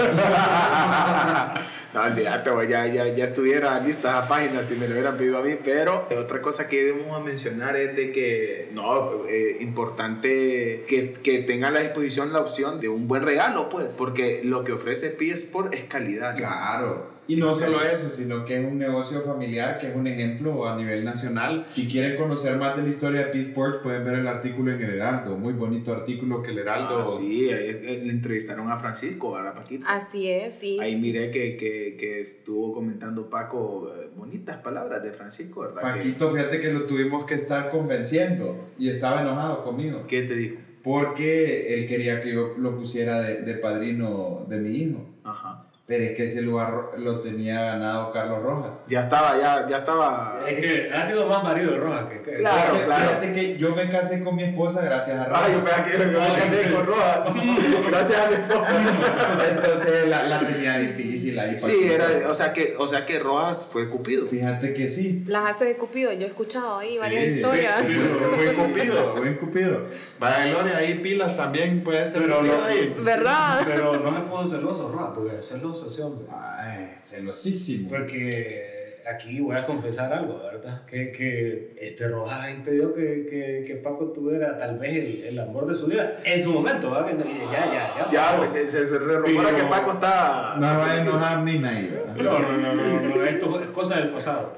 [1.94, 5.42] no, olvídate, ya, ya, ya estuviera lista esa página si me lo hubieran pedido a
[5.42, 5.56] mí.
[5.64, 11.70] Pero otra cosa que debemos mencionar es de que, no, eh, importante que, que tenga
[11.70, 13.94] a la disposición la opción de un buen regalo, pues.
[13.98, 16.36] Porque lo que ofrece P Sport es calidad.
[16.36, 17.19] Claro.
[17.30, 20.76] Y no solo eso, sino que es un negocio familiar, que es un ejemplo a
[20.76, 21.64] nivel nacional.
[21.70, 24.96] Si quieren conocer más de la historia de P-Sports, pueden ver el artículo en el
[24.96, 25.38] Heraldo.
[25.38, 27.06] Muy bonito artículo que el Heraldo...
[27.08, 29.86] Ah, sí, ahí, eh, le entrevistaron a Francisco, a la Paquita.
[29.88, 30.80] Así es, sí.
[30.82, 35.84] Ahí miré que, que, que estuvo comentando Paco eh, bonitas palabras de Francisco, ¿verdad?
[35.84, 40.08] Paquito, fíjate que lo tuvimos que estar convenciendo y estaba enojado conmigo.
[40.08, 40.56] ¿Qué, qué te dijo?
[40.82, 45.06] Porque él quería que yo lo pusiera de, de padrino de mi hijo.
[45.24, 45.69] Ajá.
[45.90, 48.76] Pero es que ese lugar lo tenía ganado Carlos Rojas.
[48.88, 50.40] Ya estaba, ya, ya estaba.
[50.48, 52.22] Es que ha sido más marido de Roja que.
[52.22, 53.06] que- Claro, Fíjate- claro.
[53.10, 55.44] Fíjate que yo me casé con mi esposa gracias a Rojas.
[55.48, 57.28] Ay, yo pensaba que yo me casé con Rojas.
[57.90, 58.72] Gracias a mi esposa.
[59.50, 61.56] Entonces la, la tenía difícil ahí.
[61.60, 64.28] para Sí, que- era, o sea que, o sea que Rojas fue Cupido.
[64.28, 65.24] Fíjate que sí.
[65.28, 67.74] Las hace de Cupido, yo he escuchado ahí varias Sí, historias.
[67.88, 67.96] sí,
[68.36, 69.86] Buen cupido, buen cupido.
[70.20, 72.94] Vaya Gloria, ahí pilas también puede ser Pero no- ahí.
[73.00, 73.62] ¿Verdad?
[73.66, 76.28] Pero no se puso celoso, Roja, porque es celoso ese hombre.
[76.32, 77.90] Ay, celosísimo.
[77.90, 78.79] Porque
[79.14, 80.82] aquí voy a confesar algo, ¿verdad?
[80.86, 85.68] Que, que este Rojas impidió que, que, que Paco tuviera tal vez el, el amor
[85.68, 86.18] de su vida.
[86.24, 87.08] En su momento, ¿verdad?
[87.08, 88.12] Que no- Ya, ya, ya.
[88.12, 90.56] Ya, pues, se, se rumora que Paco está.
[90.60, 91.90] No vaya a enojar ni nadie.
[91.92, 92.14] ¿verdad?
[92.24, 94.58] No, no, no, no, no, esto es cosa del pasado.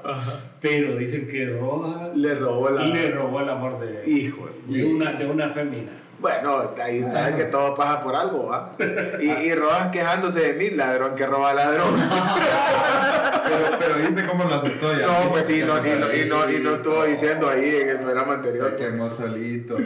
[0.60, 2.82] Pero dicen que Rojas Le robó la.
[2.86, 4.48] le robó el amor de, Hijo.
[4.66, 5.90] de una, de una fémina.
[6.18, 8.76] Bueno, ahí está es que todo pasa por algo, ¿va?
[9.20, 11.94] Y, y Rojas quejándose de mí, ladrón que roba ladrón.
[13.44, 15.06] Pero, pero viste cómo lo aceptó ya.
[15.06, 17.98] No, pues sí, no, y, no, y, no, y no estuvo diciendo ahí en el
[17.98, 18.70] programa anterior.
[18.70, 19.76] Se quemó solito.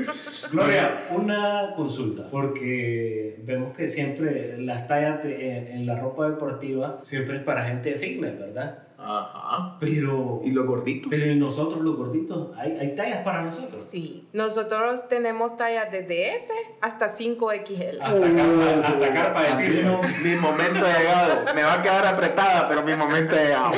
[0.51, 6.99] Gloria, una consulta, porque vemos que siempre las tallas de- en, en la ropa deportiva
[7.03, 8.79] siempre es para gente fitness, ¿verdad?
[8.99, 9.77] Ajá.
[9.81, 11.09] Pero, Y los gorditos.
[11.11, 13.83] pero en nosotros los gorditos, hay, hay tallas para nosotros.
[13.83, 16.49] Sí, nosotros tenemos tallas desde S
[16.81, 17.99] hasta 5XL.
[18.01, 20.01] Hasta carpa, hasta carpa decir, ¿no?
[20.23, 21.55] Mi momento ha llegado.
[21.55, 23.73] Me va a quedar apretada, pero mi momento ha llegado.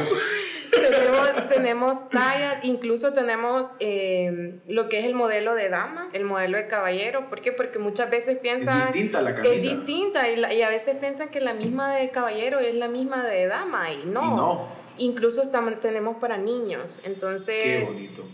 [0.70, 6.58] tenemos, tenemos tallas, incluso tenemos eh, lo que es el modelo de dama, el modelo
[6.58, 7.28] de caballero.
[7.28, 7.52] ¿Por qué?
[7.52, 8.80] Porque muchas veces piensan...
[8.80, 9.54] Es distinta la camisa.
[9.54, 12.88] Es distinta y, la- y a veces piensan que la misma de caballero es la
[12.88, 14.22] misma de dama y no.
[14.22, 14.77] Y no.
[14.98, 17.88] Incluso estamos, tenemos para niños, entonces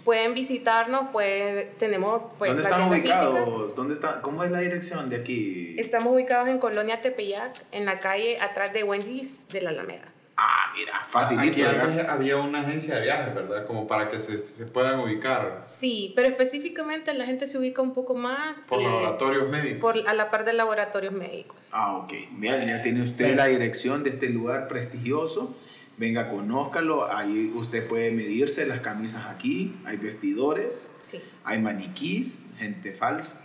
[0.04, 3.28] pueden visitarnos, puede, tenemos pues, ¿Dónde están física.
[3.30, 3.76] ubicados?
[3.76, 4.20] ¿Dónde está?
[4.22, 5.76] ¿Cómo es la dirección de aquí?
[5.78, 10.08] Estamos ubicados en Colonia Tepeyac, en la calle atrás de Wendy's de la Alameda.
[10.36, 11.52] Ah, mira, facilito.
[11.52, 13.64] Aquí antes había una agencia de viajes, ¿verdad?
[13.66, 17.94] Como para que se, se puedan ubicar Sí, pero específicamente la gente se ubica un
[17.94, 19.80] poco más por eh, laboratorios médicos.
[19.80, 21.68] por- a la par de laboratorios médicos.
[21.70, 22.12] Ah, ok.
[22.32, 25.54] Bien, ya tiene usted la dirección de este lugar prestigioso.
[25.96, 27.12] Venga, conózcalo.
[27.14, 29.74] Ahí usted puede medirse las camisas aquí.
[29.84, 31.20] Hay vestidores, Sí.
[31.44, 33.40] hay maniquís, gente falsa.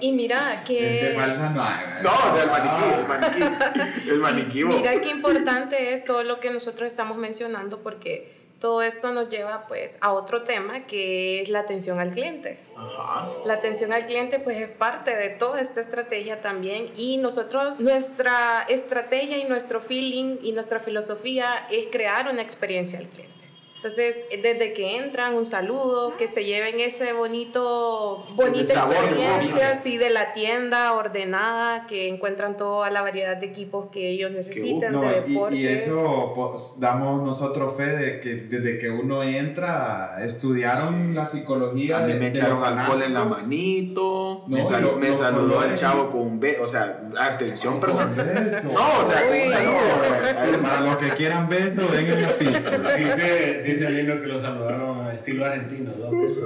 [0.00, 0.74] Y mira Gente
[1.10, 2.02] que falsa no.
[2.02, 4.08] No, o sea, el maniquí, el maniquí.
[4.10, 4.64] El maniquí.
[4.64, 9.66] mira qué importante es todo lo que nosotros estamos mencionando porque todo esto nos lleva
[9.68, 12.58] pues a otro tema que es la atención al cliente.
[12.76, 13.28] Ajá.
[13.44, 18.64] La atención al cliente pues es parte de toda esta estrategia también y nosotros, nuestra
[18.68, 23.57] estrategia y nuestro feeling y nuestra filosofía es crear una experiencia al cliente.
[23.78, 30.10] Entonces, desde que entran, un saludo, que se lleven ese bonito, bonita experiencia así de
[30.10, 35.20] la tienda ordenada, que encuentran toda la variedad de equipos que ellos necesitan, No, de
[35.20, 35.58] deportes.
[35.60, 41.98] y, eso pues, damos nosotros fe de que desde que uno entra estudiaron la psicología
[41.98, 44.42] A mí de, me echaron alcohol en la manito.
[44.48, 46.64] No, me, sal- lo- me los saludó el chavo con un beso.
[46.64, 48.14] O sea, atención personal.
[48.16, 48.72] Beso.
[48.72, 50.62] No, o sea, con un saludo.
[50.62, 52.94] Para los que quieran beso, ven en la pista.
[52.96, 56.44] Dice, dice Alino que lo saludaron a estilo argentino, dos besos.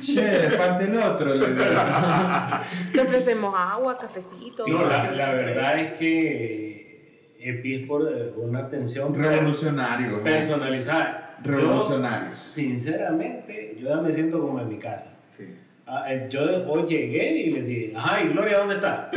[0.00, 1.34] Che, falta el otro.
[1.34, 4.66] le ofrecemos agua, cafecito.
[4.66, 10.12] No, la, la verdad es que EPI es por eh, una atención Revolucionarios.
[10.18, 10.22] ¿no?
[10.22, 11.38] personalizada.
[11.44, 12.38] Yo, Revolucionarios.
[12.38, 15.08] sinceramente, yo ya me siento como en mi casa.
[15.36, 15.46] Sí.
[15.94, 19.10] Ah, eh, yo hoy llegué y les dije, ajá, ¿y Gloria dónde está?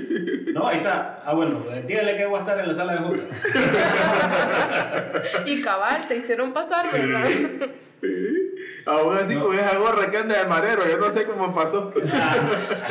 [0.54, 1.20] no, ahí está.
[1.24, 3.24] Ah, bueno, eh, dígale que voy a estar en la sala de juntas.
[5.46, 7.28] Y cabal, te hicieron pasar, ¿verdad?
[8.86, 11.92] Aún así, con esa gorra que anda de madero, yo no sé cómo pasó.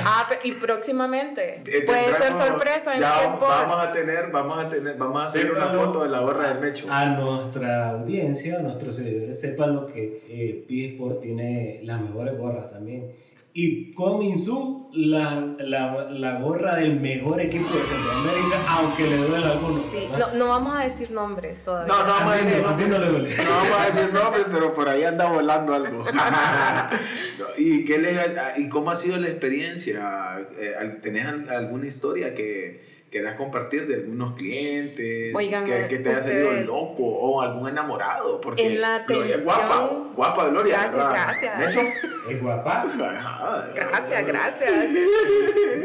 [0.06, 4.68] Ah, pe- y próximamente Eh, puede ser sorpresa en ya vamos a tener, vamos a
[4.68, 6.86] tener, vamos a hacer una foto de la gorra del Mecho.
[6.92, 12.38] A nuestra audiencia, a nuestros seguidores, sepan lo que eh, Pi Sport tiene las mejores
[12.38, 13.12] gorras también.
[13.54, 19.46] Y coming soon, la, la, la gorra del mejor equipo de Centroamérica, aunque le duele
[19.46, 19.90] a algunos.
[19.90, 21.92] Sí, no, no vamos a decir nombres todavía.
[21.94, 23.36] No, no vamos a decir no- a ti no le duele.
[23.38, 26.06] No vamos a decir nombres, pero por ahí anda volando algo.
[27.58, 28.16] ¿Y, qué le,
[28.58, 30.40] ¿Y cómo ha sido la experiencia?
[30.58, 35.34] Eh, ¿Tenés al- alguna historia que quieras compartir de algunos clientes?
[35.36, 38.40] Oigan, que, que te haya salido loco o algún enamorado.
[38.42, 40.74] Porque En la Gloria es guapa, guapa Gloria.
[40.74, 41.12] Gracias, ¿verdad?
[41.14, 41.58] gracias.
[41.76, 41.82] ¿Mecho?
[42.30, 42.84] Es guapa.
[42.84, 43.66] Ajá.
[43.76, 44.72] Gracias, gracias.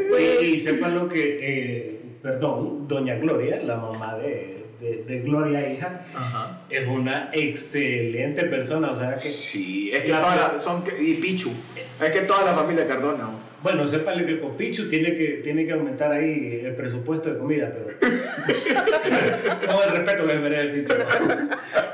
[0.05, 5.19] Y, Pues, y sepan lo que, eh, perdón, Doña Gloria, la mamá de, de, de
[5.21, 6.61] Gloria hija, Ajá.
[6.69, 9.27] es una excelente persona, o sea que...
[9.27, 11.51] Sí, es que La- todas las- son, que- y Pichu,
[12.01, 13.29] es que toda la familia Cardona.
[13.65, 13.71] ¿No?
[13.71, 17.73] Bueno, sépale que con Pichu tiene que, tiene que aumentar ahí el presupuesto de comida,
[17.73, 17.87] pero...
[19.67, 20.93] no, el respeto que se merece el Pichu.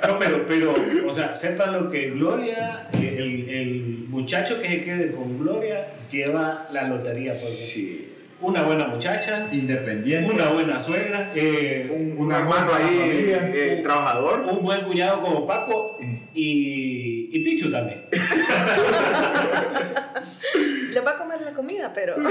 [0.07, 0.73] No, pero, pero,
[1.07, 5.87] o sea, sepan lo que Gloria, eh, el, el muchacho que se quede con Gloria,
[6.11, 7.31] lleva la lotería.
[7.31, 8.07] Porque Sí.
[8.41, 10.33] Una buena muchacha, Independiente.
[10.33, 12.39] una buena suegra, eh, Un, un Una
[12.75, 14.39] ahí, eh, trabajador.
[14.51, 15.99] un buen cuñado como Paco
[16.33, 18.01] y, y Pichu también.
[20.91, 22.15] Les va a comer la comida, pero...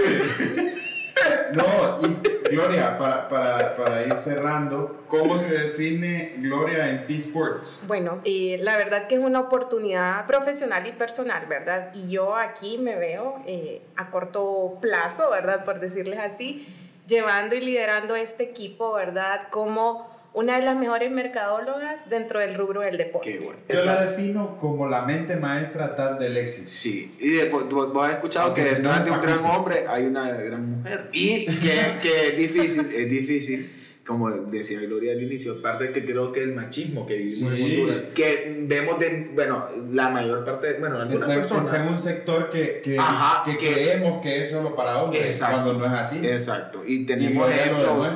[1.52, 7.82] No, y Gloria, para, para, para ir cerrando, ¿cómo se define Gloria en P-Sports?
[7.86, 11.90] Bueno, eh, la verdad que es una oportunidad profesional y personal, ¿verdad?
[11.94, 15.64] Y yo aquí me veo eh, a corto plazo, ¿verdad?
[15.64, 16.66] Por decirles así,
[17.06, 19.48] llevando y liderando este equipo, ¿verdad?
[19.50, 23.32] Como una de las mejores mercadólogas dentro del rubro del deporte.
[23.32, 23.58] Qué bueno.
[23.68, 26.68] Yo la defino como la mente maestra tal del éxito.
[26.68, 30.28] Sí, y después vos, has escuchado Aunque que detrás de un gran hombre hay una
[30.30, 31.08] gran mujer.
[31.12, 33.72] Y que, que es difícil, es difícil,
[34.06, 37.62] como decía Gloria al inicio, aparte de que creo que el machismo que vivimos Sí.
[37.62, 41.90] en Honduras, que vemos de, bueno, la mayor parte, bueno, algunas Está, está en personas.
[41.90, 45.62] un sector que, que, Ajá, que que- creemos que es solo para hombres, Exacto.
[45.64, 46.18] cuando no es así.
[46.24, 48.08] Exacto, y Y tenemos lo ejemplos.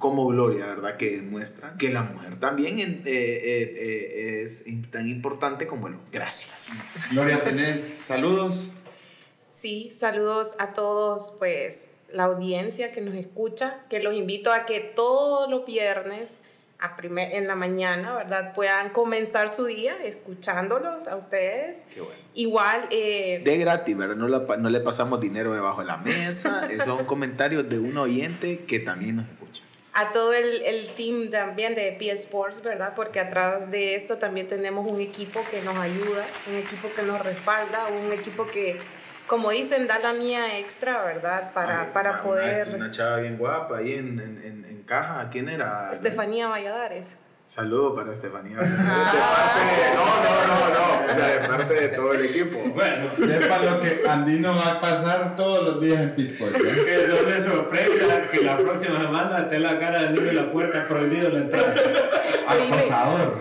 [0.00, 0.96] Como Gloria, ¿verdad?
[0.96, 6.72] Que demuestra que la mujer también eh, eh, eh, es tan importante como, bueno, gracias.
[7.12, 8.70] Gloria, ¿tenés saludos?
[9.50, 14.80] Sí, saludos a todos, pues la audiencia que nos escucha, que los invito a que
[14.80, 16.40] todos los viernes
[16.80, 18.54] a primer, en la mañana, ¿verdad?
[18.54, 21.76] Puedan comenzar su día escuchándolos a ustedes.
[21.92, 22.16] Qué bueno.
[22.32, 24.16] Igual, eh, De gratis, ¿verdad?
[24.16, 26.66] No, la no le pasamos dinero debajo de la mesa.
[26.70, 29.39] Esos son comentarios de un oyente que también nos escucha.
[29.92, 32.92] A todo el, el team también de P Sports, ¿verdad?
[32.94, 37.20] Porque atrás de esto también tenemos un equipo que nos ayuda, un equipo que nos
[37.24, 38.78] respalda, un equipo que,
[39.26, 41.52] como dicen, da la mía extra, ¿verdad?
[41.52, 42.68] Para, Ay, para una- poder...
[42.74, 45.28] Una, chava bien guapa ahí en, en, en, en caja.
[45.30, 45.90] ¿Quién era?
[45.92, 47.16] Estefanía Valladares.
[47.50, 48.58] Saludos para Estefanía.
[48.62, 49.12] Ah.
[49.12, 51.12] De parte de- no, no, no, no.
[51.12, 52.58] O sea, de parte de todo el equipo.
[52.72, 56.56] Bueno, Sepa lo que Andino va a pasar todos los días en P-Sports.
[56.60, 56.84] ¿eh?
[56.84, 60.52] que no le sorprenda que la próxima semana esté la cara del niño en la
[60.52, 61.74] puerta prohibido la entrada.
[62.46, 63.38] Acosador.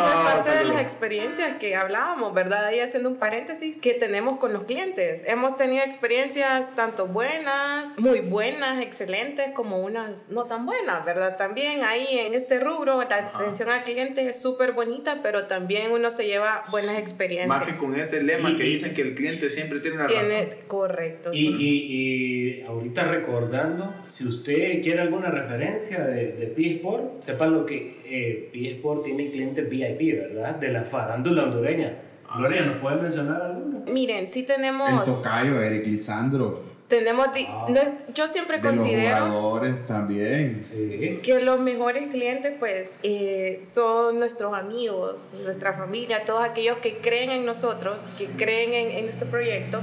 [0.00, 2.64] Esa es parte de las experiencias que hablábamos, ¿verdad?
[2.66, 5.24] Ahí haciendo un paréntesis, que tenemos con los clientes.
[5.26, 11.36] Hemos tenido experiencias tanto buenas, muy buenas, excelentes, como unas no tan buenas, ¿verdad?
[11.36, 16.10] También ahí en este rubro, la atención al cliente es súper bonita, pero también uno
[16.10, 17.48] se lleva buenas experiencias.
[17.48, 20.22] Más que con ese lema Y- que dicen que el cliente siempre tiene razón.
[20.22, 21.30] Tiene, correcto.
[21.32, 27.66] Y, y, y ahorita recordando, si usted quiere alguna referencia de, de P-Sport, sepa lo
[27.66, 30.56] que eh, P-Sport tiene clientes VIP, ¿verdad?
[30.56, 31.94] De la farándula hondureña.
[32.28, 32.62] Ah, Gloria.
[32.62, 33.84] ¿nos puede mencionar alguno?
[33.92, 36.62] Miren, sí El tenemos, tocayo, Eric Lisandro.
[36.86, 37.66] tenemos, Ah.
[37.68, 39.16] no es- yo siempre De los considero...
[39.26, 40.64] jugadores también.
[40.70, 41.20] Sí.
[41.22, 47.30] que los mejores clientes pues eh, son nuestros amigos, nuestra familia, todos aquellos que creen
[47.30, 49.80] en nosotros, que creen en, en nuestro proyecto.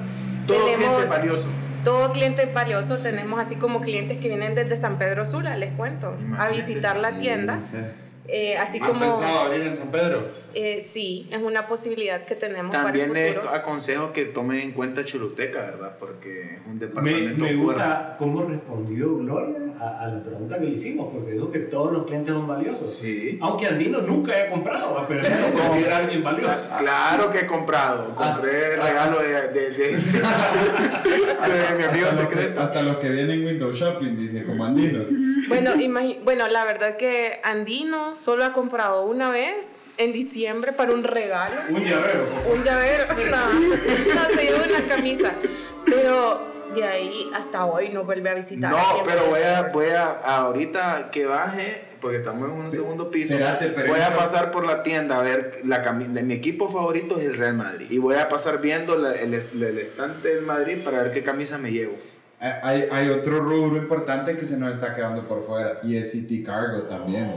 [0.48, 1.48] Todo tenemos cliente valioso.
[1.84, 6.10] todo cliente valioso, tenemos así como clientes que vienen desde San Pedro Sula, les cuento,
[6.10, 6.68] a Imagínense.
[6.68, 7.60] visitar la tienda.
[7.62, 7.78] Sí.
[8.28, 10.28] Eh, así ¿Han como, pensado abrir en San Pedro?
[10.58, 14.72] Eh, sí, es una posibilidad que tenemos También para el les aconsejo que tomen en
[14.72, 15.98] cuenta Choluteca, ¿verdad?
[16.00, 17.56] Porque es un Me, departamento me fuerte.
[17.64, 21.94] gusta cómo respondió Gloria a, a la pregunta que le hicimos, porque dijo que todos
[21.94, 22.94] los clientes son valiosos.
[22.96, 23.38] Sí.
[23.42, 26.68] Aunque Andino nunca haya comprado, pero ella lo considera alguien valioso.
[26.80, 28.16] Claro que he comprado.
[28.16, 32.62] Compré regalo de, de, de, de mi amigo Hasta los, que, secreto.
[32.62, 35.04] hasta los que vienen Windows Shopping, dice, como Andino.
[35.48, 39.66] Bueno, imagi- bueno, la verdad que Andino solo ha comprado una vez
[39.98, 41.54] en diciembre para un regalo.
[41.70, 42.28] Un llavero.
[42.54, 45.32] un llavero, no, no, se llevó una camisa.
[45.86, 46.40] Pero
[46.76, 48.72] de ahí hasta hoy no vuelve a visitar.
[48.72, 53.34] No, pero voy a, voy a, ahorita que baje, porque estamos en un segundo piso,
[53.34, 56.68] Espérate, pero voy a pasar por la tienda a ver la cami- de mi equipo
[56.68, 57.88] favorito es el Real Madrid.
[57.90, 61.24] Y voy a pasar viendo la- el, el, el estante del Madrid para ver qué
[61.24, 61.94] camisa me llevo.
[62.40, 66.12] Eh, Hay, hay otro rubro importante que se nos está quedando por fuera y es
[66.12, 67.34] City Cargo también.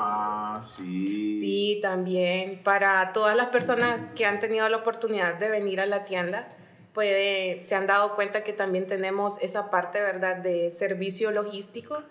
[0.00, 1.40] Ah, sí.
[1.40, 6.04] Sí, también para todas las personas que han tenido la oportunidad de venir a la
[6.04, 6.48] tienda,
[6.94, 12.02] puede, se han dado cuenta que también tenemos esa parte, ¿verdad?, de servicio logístico,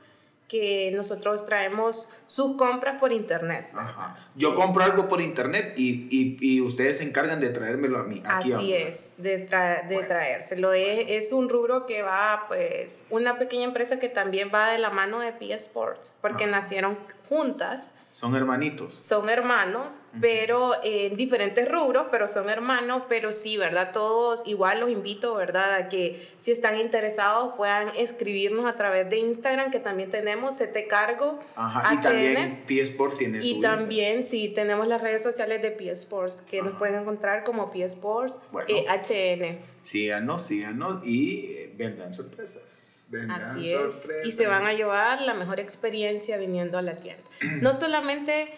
[0.47, 3.67] que nosotros traemos sus compras por internet.
[3.73, 4.17] Ajá.
[4.35, 8.21] Yo compro algo por internet y, y, y ustedes se encargan de traérmelo a mí.
[8.25, 10.07] Aquí a Así es, de, tra- de Bueno.
[10.07, 10.71] traérselo.
[10.73, 14.89] Es, es un rubro que va, pues, una pequeña empresa que también va de la
[14.89, 18.95] mano de P Sports, porque nacieron juntas Son hermanitos.
[18.97, 23.91] son hermanos, pero en diferentes rubros, pero son hermanos, pero sí, ¿verdad?
[23.93, 25.71] Todos igual los invito, ¿verdad?
[25.75, 30.87] A que si están interesados puedan escribirnos a través de Instagram, que también tenemos CT
[30.89, 31.93] Cargo, Ajá.
[31.93, 36.41] Y también P-Sport tiene su Y también, sí, tenemos las redes sociales de P Sports,
[36.41, 38.67] que nos pueden encontrar como P Sports Bueno.
[38.67, 39.59] eh, HN.
[39.83, 43.07] Síganos, síganos y vendrán sorpresas.
[43.11, 43.79] Vendrán Así es.
[43.79, 44.25] sorpresas.
[44.25, 47.23] Y se van a llevar la mejor experiencia viniendo a la tienda.
[47.61, 48.49] No solamente,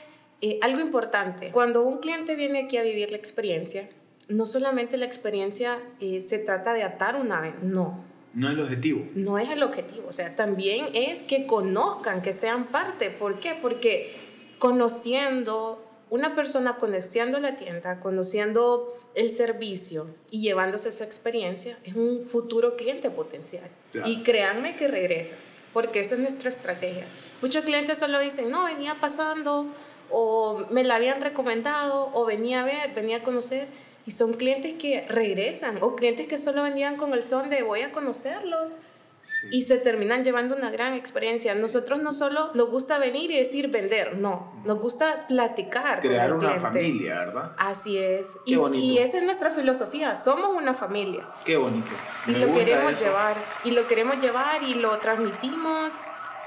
[0.41, 3.89] eh, algo importante, cuando un cliente viene aquí a vivir la experiencia,
[4.27, 8.03] no solamente la experiencia eh, se trata de atar una vez, no.
[8.33, 9.07] No es el objetivo.
[9.15, 13.09] No es el objetivo, o sea, también es que conozcan, que sean parte.
[13.09, 13.57] ¿Por qué?
[13.59, 14.15] Porque
[14.59, 22.27] conociendo una persona, conociendo la tienda, conociendo el servicio y llevándose esa experiencia, es un
[22.27, 23.69] futuro cliente potencial.
[23.91, 24.09] Claro.
[24.09, 25.35] Y créanme que regresa,
[25.73, 27.05] porque esa es nuestra estrategia.
[27.41, 29.67] Muchos clientes solo dicen, no, venía pasando,
[30.09, 33.67] o me la habían recomendado, o venía a ver, venía a conocer.
[34.05, 37.81] Y son clientes que regresan, o clientes que solo venían con el son de voy
[37.81, 38.77] a conocerlos
[39.29, 39.47] Sí.
[39.51, 41.53] y se terminan llevando una gran experiencia.
[41.53, 45.99] Nosotros no solo nos gusta venir y decir vender, no, nos gusta platicar.
[46.01, 46.59] Crear una cliente.
[46.61, 47.51] familia, ¿verdad?
[47.57, 48.37] Así es.
[48.45, 48.83] Qué Y, bonito.
[48.83, 51.87] y esa es nuestra filosofía, somos una familia Qué bonito.
[52.27, 53.03] y Me lo gusta queremos eso.
[53.05, 55.93] llevar y lo queremos llevar y lo transmitimos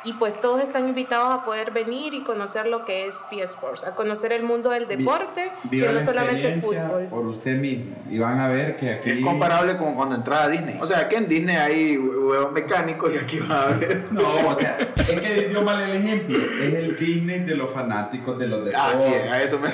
[0.05, 3.85] y pues todos están invitados a poder venir y conocer lo que es P Sports,
[3.85, 7.05] a conocer el mundo del deporte, Viva que no la solamente experiencia fútbol.
[7.07, 7.97] por usted mismo.
[8.11, 9.11] Y van a ver que aquí...
[9.11, 10.79] Es comparable con cuando entraba a Disney.
[10.81, 14.03] O sea, que en Disney hay huevos mecánicos y aquí va a haber.
[14.13, 16.39] No, o sea, es que dio mal el ejemplo.
[16.39, 19.01] Es el Disney de los fanáticos de los deportes.
[19.01, 19.69] Así es, a eso me.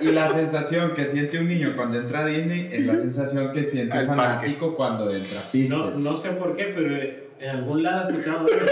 [0.00, 3.64] Y la sensación que siente un niño cuando entra a Disney es la sensación que
[3.64, 8.08] siente un fanático cuando entra a No, no sé por qué, pero en algún lado
[8.56, 8.66] eso.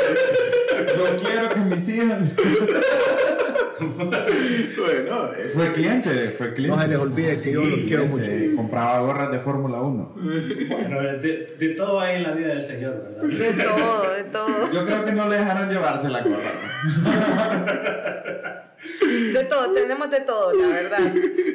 [0.96, 2.18] Yo quiero que mis hijos...
[4.78, 6.76] bueno, eh, Fue cliente, fue cliente.
[6.76, 8.24] No se les olvide que yo los quiero mucho.
[8.24, 8.54] cliente.
[8.56, 10.14] Compraba gorras de Fórmula 1.
[10.68, 13.22] Bueno, de, de todo hay en la vida del Señor, ¿verdad?
[13.22, 14.72] De todo, de todo.
[14.72, 16.50] Yo creo que no le dejaron llevarse la gorra.
[19.32, 20.98] De todo, tenemos de todo, la verdad.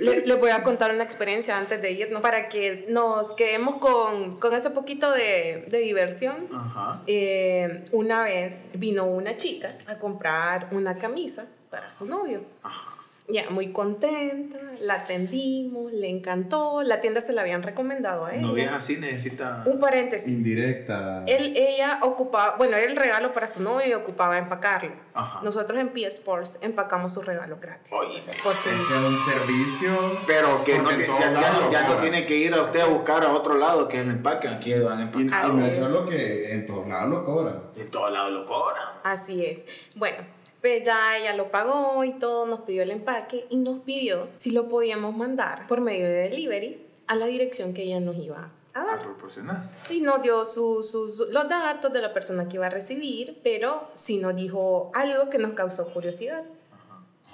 [0.02, 4.40] Le- Les voy a contar una experiencia antes de irnos para que nos quedemos con,
[4.40, 6.36] con ese poquito de, de diversión.
[6.54, 7.02] Ajá.
[7.08, 12.42] Eh, una vez vino una chica a comprar una camisa para su novio.
[12.64, 12.96] Ajá.
[13.32, 18.42] Ya, muy contenta, la atendimos, le encantó, la tienda se la habían recomendado a ella.
[18.42, 19.62] No veas así, necesita.
[19.68, 20.28] Un paréntesis.
[20.28, 21.24] Indirecta.
[21.28, 24.94] Él, ella ocupaba, bueno, era el regalo para su novio y ocupaba empacarlo.
[25.14, 25.42] Ajá.
[25.44, 27.94] Nosotros en P Sports empacamos su regalo gratis.
[27.94, 28.08] Oye.
[28.18, 29.92] Entonces, por Ese es un servicio.
[30.26, 32.64] Pero que no, en todos ya, ya no, lo ya no tiene que ir a
[32.64, 34.54] usted a buscar a otro lado que lo empaquen.
[34.54, 35.50] Aquí lo a empacar.
[35.50, 35.80] no Así es es.
[35.80, 37.62] solo que en todos lados lo cobran.
[37.76, 38.82] De todos lados lo cobran.
[39.04, 39.68] Así es.
[39.94, 40.18] Bueno,
[40.62, 44.52] pues ya ella lo pagó y todo, nos pidió el empaque y nos pidió si
[44.52, 48.82] lo podíamos mandar por medio de delivery a la dirección que ella nos iba a
[48.82, 49.02] A dar.
[49.02, 49.70] proporcionar.
[49.90, 53.90] Y nos dio su- sus- los datos de la persona que iba a recibir, pero
[53.94, 56.44] sí nos dijo algo que nos causó curiosidad.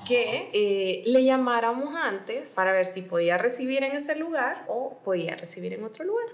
[0.07, 5.35] Que eh, le llamáramos antes para ver si podía recibir en ese lugar o podía
[5.35, 6.27] recibir en otro lugar.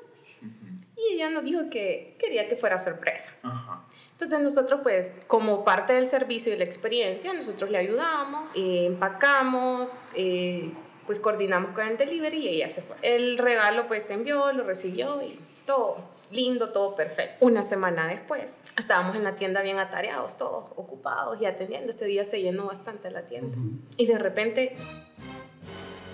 [0.98, 3.32] Y ella nos dijo que quería que fuera sorpresa.
[3.44, 3.82] Ajá.
[4.22, 10.06] Entonces nosotros pues como parte del servicio y la experiencia, nosotros le ayudamos, eh, empacamos,
[10.14, 10.72] eh,
[11.08, 12.98] pues coordinamos con el delivery y ella se fue.
[13.02, 15.98] El regalo pues se envió, lo recibió y todo
[16.30, 17.44] lindo, todo perfecto.
[17.44, 21.90] Una semana después estábamos en la tienda bien atareados, todos ocupados y atendiendo.
[21.90, 23.58] Ese día se llenó bastante la tienda.
[23.98, 24.76] Y de repente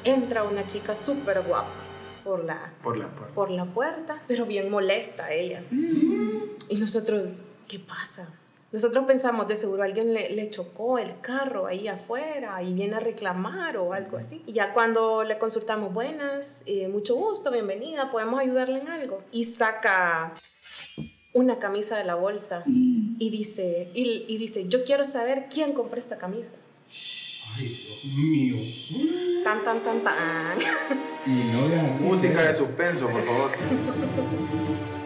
[0.05, 1.67] entra una chica súper guapa
[2.23, 5.61] por la, Por la por la puerta, pero bien molesta ella.
[5.71, 8.27] Y nosotros, ¿qué pasa?
[8.71, 12.99] Nosotros pensamos, de seguro alguien le, le chocó el carro ahí afuera y viene a
[12.99, 14.43] reclamar o algo así.
[14.45, 19.23] Y ya cuando le consultamos, buenas, eh, mucho gusto, bienvenida, podemos ayudarle en algo.
[19.31, 20.33] Y saca
[21.33, 25.97] una camisa de la bolsa y dice, y, y dice, yo quiero saber quién compró
[25.97, 26.51] esta camisa.
[27.55, 29.43] Ay, Dios mío.
[29.45, 30.59] Tan, tan, tan, tan.
[31.25, 31.67] Y no.
[32.01, 33.51] Música de suspenso, por favor.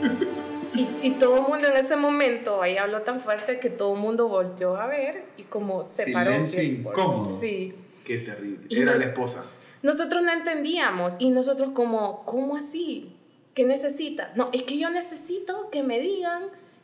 [0.73, 3.99] Y, y todo el mundo en ese momento, ahí habló tan fuerte que todo el
[3.99, 6.31] mundo volteó a ver y como se paró.
[6.31, 7.39] Silencio incómodo.
[7.41, 7.73] Sí.
[8.05, 8.65] Qué terrible.
[8.69, 9.43] Y Era no- la esposa.
[9.83, 13.15] Nosotros no entendíamos y nosotros como, ¿cómo así?
[13.53, 14.31] ¿Qué necesita?
[14.35, 16.43] No, es que yo necesito que me digan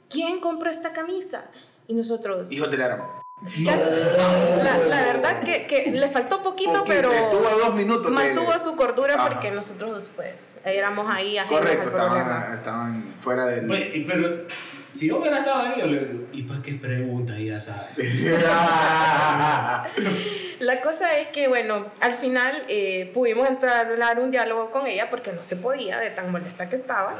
[0.09, 1.45] quién compró esta camisa.
[1.87, 2.51] Y nosotros...
[2.51, 3.16] Hijos del Aramo.
[3.55, 8.05] Ya- la, la verdad que, que le faltó poquito, Poquito, pero estuvo a dos minutos
[8.05, 9.27] de- mantuvo su cordura Ajá.
[9.29, 13.95] porque nosotros pues éramos ahí Correcto, estaban, estaban fuera del.
[13.95, 14.47] Y pero
[14.91, 17.37] Si yo hubiera estado ahí, yo le digo, ¿y para qué preguntas?
[17.37, 17.95] Ya sabes.
[20.59, 25.31] La cosa es que, bueno, al final eh, pudimos entablar un diálogo con ella porque
[25.31, 27.15] no se podía de tan molesta que estaba.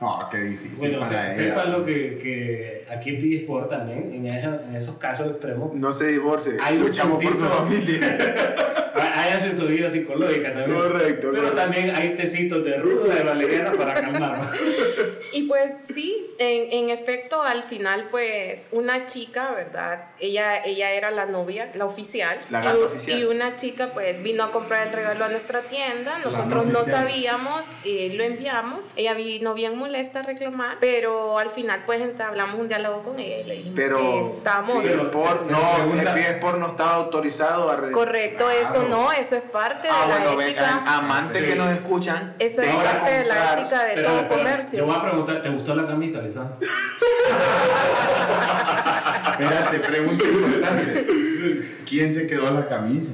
[0.00, 1.50] No, qué difícil Bueno, para se- ella.
[1.54, 5.92] sepan lo que, que aquí en Sport también, en, esa- en esos casos extremos, No
[5.92, 6.52] se divorcie.
[6.62, 8.18] Hay Luchamos por su familia.
[8.94, 10.78] hay asesoría psicológica también.
[10.80, 11.56] Correcto, Pero correcto.
[11.56, 14.50] también hay tecitos de ruda de valeriana para calmar.
[15.32, 20.06] Y pues sí, en, en efecto, al final, pues una chica, ¿verdad?
[20.18, 22.38] Ella, ella era la novia, la oficial.
[22.48, 23.18] La gata y, oficial.
[23.20, 26.18] y una chica, pues vino a comprar el regalo a nuestra tienda.
[26.20, 28.92] Nosotros no sabíamos, eh, lo enviamos.
[28.96, 33.38] Ella vino bien molesta a reclamar, pero al final, pues entablamos un diálogo con ella
[33.38, 34.82] y le dijimos que Pero estamos.
[34.82, 39.36] Pero no, pregunta- el Pide Sport no está autorizado a re- Correcto, eso no, eso
[39.36, 40.62] es parte Ah, de la bueno, ética.
[40.62, 41.44] vengan, amantes Sí.
[41.48, 42.34] que nos escuchan.
[42.40, 44.78] Eso es a parte de la ética de Pero, todo pero, comercio.
[44.80, 46.56] Yo voy a preguntar, ¿te gustó la camisa, Lisandro?
[49.38, 51.06] Espérate, pregunta importante.
[51.88, 53.12] ¿Quién se quedó la camisa?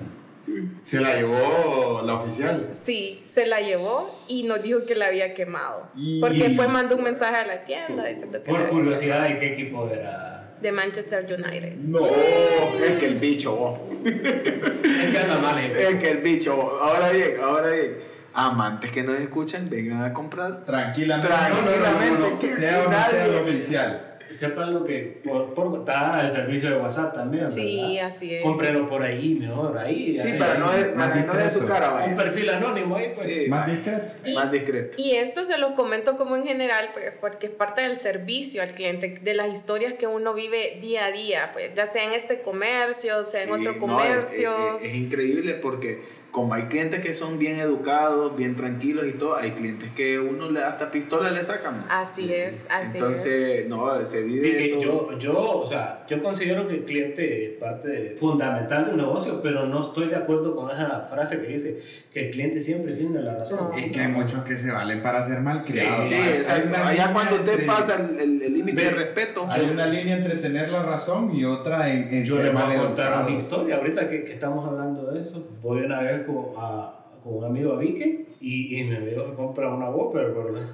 [0.83, 2.67] ¿Se la llevó la oficial?
[2.85, 5.89] Sí, se la llevó y nos dijo que la había quemado.
[5.97, 9.53] Y- Porque después mandó un mensaje a la tienda diciendo que Por curiosidad, ¿y qué
[9.55, 10.29] equipo era?
[10.61, 11.75] de Manchester United.
[11.77, 12.07] No.
[12.07, 13.81] Es que el bicho, vos.
[14.05, 15.83] Es que anda mal, gente.
[15.89, 16.75] Es que el bicho, vos.
[16.81, 18.13] Ahora bien, ahora bien.
[18.35, 20.65] Amantes que nos escuchan, vengan a comprar.
[20.65, 21.29] Tranquilamente.
[21.35, 24.12] Tranquilamente, que Sea o no sea nadie- el oficial.
[24.33, 28.07] Sepan lo que, por, por, está el servicio de WhatsApp también, Sí, ¿verdad?
[28.07, 28.43] así es.
[28.43, 30.13] Cómprenlo por ahí, mejor, ahí.
[30.13, 30.39] Sí, ahí.
[30.39, 31.67] para no, de- más para no de su discreto.
[31.67, 32.15] cara, Un vaya.
[32.17, 33.27] perfil anónimo ahí, pues.
[33.29, 34.13] Sí, Más discreto.
[34.25, 34.97] Y- Más discreto.
[35.01, 38.71] Y esto se los comento como en general, pues, porque es parte del servicio al
[38.71, 42.41] cliente, de las historias que uno vive día a día, pues, ya sea en este
[42.41, 44.77] comercio, sea en Sí, otro no, comercio.
[44.79, 49.13] es, es- es increíble porque como hay clientes que son bien educados, bien tranquilos y
[49.13, 51.85] todo, hay clientes que uno le hasta pistola le sacan.
[51.91, 52.95] así es, así es.
[52.97, 55.13] Entonces, no, se vive Sí, que todo.
[55.13, 59.41] yo, yo, o sea, yo considero que el cliente es parte fundamental de un negocio,
[59.43, 63.21] pero no estoy de acuerdo con esa frase que dice que el cliente siempre tiene
[63.21, 63.69] la razón.
[63.71, 63.77] No.
[63.77, 65.39] Es que hay muchos que se valen para ser.
[65.65, 66.69] Sí, Hay- hay exacto.
[66.69, 70.37] una Allá línea cuando usted entre- pasa el límite de respeto, Hay una línea entre
[70.37, 73.77] tener la razón y otra en, en Yo ser les voy a contar una historia.
[73.77, 77.73] Ahorita que, que estamos hablando de eso, voy una vez con, a- con un amigo
[77.75, 80.69] a Vique y, y mi amigo compra una Whopper, ¿verdad?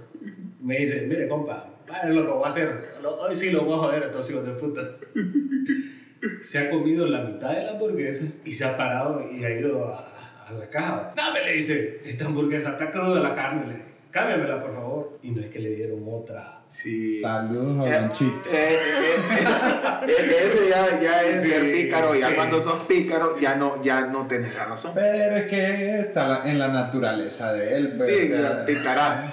[0.62, 2.84] Me dice, mire, compa, vale lo que voy a hacer.
[3.02, 4.80] Lo- Hoy sí lo voy a joder a estos hijos de puta.
[6.40, 9.84] Se ha comido la mitad de la hamburguesa y se ha parado y ha ido
[9.86, 11.12] a, a la caja.
[11.16, 13.66] No, me le dice, esta hamburguesa está cruda la carne.
[13.66, 15.18] Le dice, cámbiamela, por favor.
[15.22, 16.57] Y no es que le dieron otra.
[16.68, 17.20] Sí.
[17.20, 18.48] Saludos a Eh, Chito.
[18.50, 22.34] eh, eh, eh, ese ya, ya es Sí, ser pícaro, ya sí.
[22.34, 24.92] cuando sos pícaro ya no, ya no tenés la razón.
[24.94, 27.94] Pero es que está en la naturaleza de él.
[27.96, 29.32] Pues, Sí, o sea, picarás.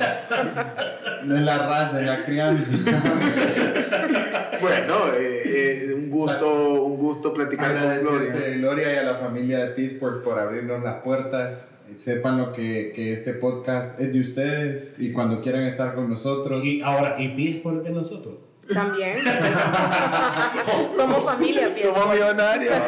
[1.24, 2.72] no es la raza, es la crianza.
[4.62, 5.42] Bueno, eh,
[5.90, 8.50] eh, un gusto, un gusto platicar con Gloria.
[8.58, 11.68] Gloria, y a la familia de Peaceport por abrirnos las puertas.
[11.96, 16.66] Sepan lo que, que este podcast es de ustedes y cuando quieran estar con nosotros.
[16.66, 18.45] Y ahora, ¿y pides por de nosotros?
[18.74, 19.20] También.
[20.96, 21.94] Somos familia, pienso.
[21.94, 22.74] Somos millonarios.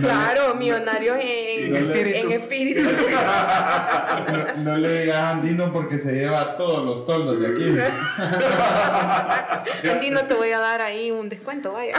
[0.00, 2.82] Claro, millonarios en, No le- en espíritu.
[2.82, 7.76] No, no le digas a Andino porque se lleva todos los toldos de aquí.
[9.90, 11.94] Andy, no te voy a dar ahí un descuento, vaya.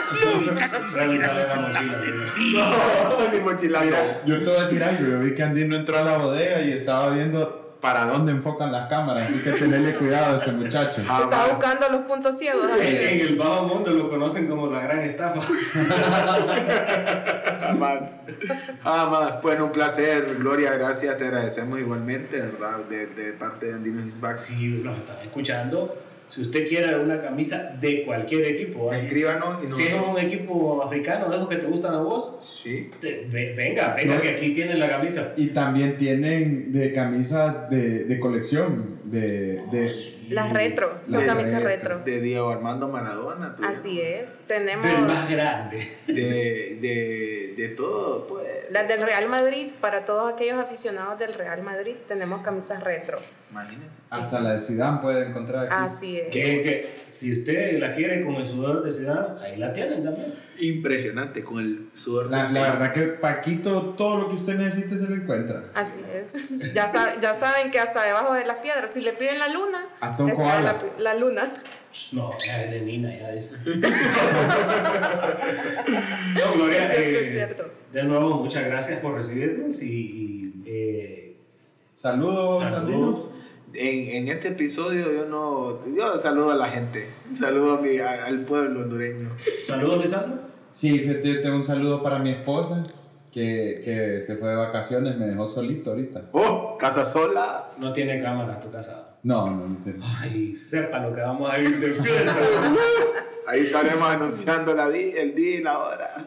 [0.91, 2.69] Mochila.
[3.09, 3.85] No, ni mochilazo.
[4.25, 6.73] Yo te voy a decir algo, yo vi que Andino entró a la bodega y
[6.73, 11.01] estaba viendo para dónde enfocan las cámaras, así que tenerle cuidado a este muchacho.
[11.01, 11.51] Estaba Jamás.
[11.51, 12.69] buscando los puntos ciegos.
[12.77, 15.39] En, el bajo mundo lo conocen como la gran estafa.
[17.61, 18.25] Jamás.
[18.83, 19.41] Jamás.
[19.41, 22.79] Bueno, un placer, Gloria, gracias, te agradecemos igualmente, ¿verdad?
[22.89, 24.39] De, de parte de Andino His Back.
[24.39, 25.95] Si nos están escuchando,
[26.29, 30.83] si usted quiere una camisa de cualquier equipo, así- Escríbanos y si es un equipo
[30.83, 32.89] africano, de esos que te gustan a vos, Sí.
[33.01, 34.21] te- ve- venga, venga, No.
[34.21, 35.33] que aquí tienen la camisa.
[35.37, 39.85] Y también tienen de camisas de, de colección, de, de
[40.29, 41.97] Las retro, son De camisas retro.
[41.97, 42.01] retro.
[42.05, 43.55] De Diego Armando Maradona.
[43.63, 44.39] Así es.
[44.47, 45.97] Tenemos Del más grande.
[46.07, 48.47] De, de, de todo, pues.
[48.71, 49.67] las del Real Madrid.
[49.81, 53.19] Para todos aquellos aficionados del Real Madrid, tenemos camisas retro.
[53.51, 54.03] Imagínense.
[54.11, 55.75] hasta la de Zidane puede encontrar aquí.
[55.75, 56.27] Así es.
[56.27, 60.35] Que, que si usted la quiere con el sudor de ciudad, ahí la tienen también.
[60.59, 62.29] Impresionante con el sudor.
[62.29, 65.63] La, del- la verdad que Paquito, todo lo que usted necesite se lo encuentra.
[65.73, 66.33] Así es.
[66.75, 69.87] Ya, sab- ya saben que hasta debajo de las piedras, si le piden la luna,
[69.99, 70.61] Hasta un está koala.
[70.97, 71.53] la, la luna.
[72.11, 73.51] No, ya es de Nina, ya es.
[76.35, 77.63] no, Gloria, Es cierto, eh, es cierto.
[77.91, 81.37] de nuevo, muchas gracias por recibirnos y, y, eh,
[81.91, 83.25] Saludos, saludos.
[83.73, 85.79] En, en este episodio yo no.
[85.95, 87.07] Yo saludo a la gente.
[87.33, 89.29] Saludo a mi, a- al pueblo hondureño.
[89.67, 90.39] Saludos, Lisandro.
[90.71, 92.83] Sí, fíjate, tengo un saludo para mi esposa,
[93.31, 96.29] que, que se fue de vacaciones, me dejó solito ahorita.
[96.31, 97.69] Oh, casa sola.
[97.79, 99.08] No tiene cámara, tu casado.
[99.23, 99.83] No, no, no.
[99.83, 99.99] tiene.
[100.03, 102.35] Ay, sepa lo que vamos a ir de fiesta.
[103.47, 106.25] Ahí estaremos anunciando la di- el día y la hora.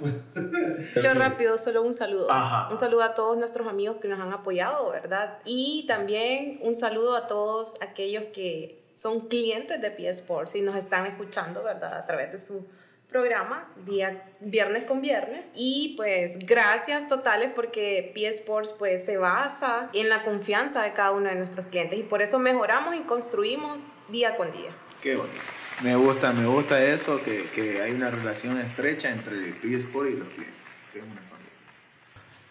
[1.00, 2.30] Yo rápido, solo un saludo.
[2.30, 2.68] Ajá.
[2.70, 5.38] Un saludo a todos nuestros amigos que nos han apoyado, ¿verdad?
[5.44, 10.74] Y también un saludo a todos aquellos que son clientes de P Sports y nos
[10.76, 11.94] están escuchando, ¿verdad?
[11.94, 12.66] A través de su
[13.12, 15.46] programa, día viernes con viernes.
[15.54, 21.12] Y pues gracias totales porque P Sports pues se basa en la confianza de cada
[21.12, 24.70] uno de nuestros clientes y por eso mejoramos y construimos día con día.
[25.00, 25.36] Qué bonito.
[25.82, 30.16] Me gusta, me gusta eso, que, que hay una relación estrecha entre el P-Sport y
[30.16, 30.56] los clientes.
[30.92, 31.50] Que es una familia.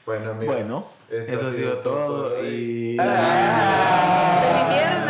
[0.05, 2.35] Bueno, amigos, Bueno, esto eso ha sido todo.
[2.37, 2.47] hoy.
[2.47, 2.97] Y.
[2.97, 3.09] ¡Feliz
[4.69, 5.01] viernes!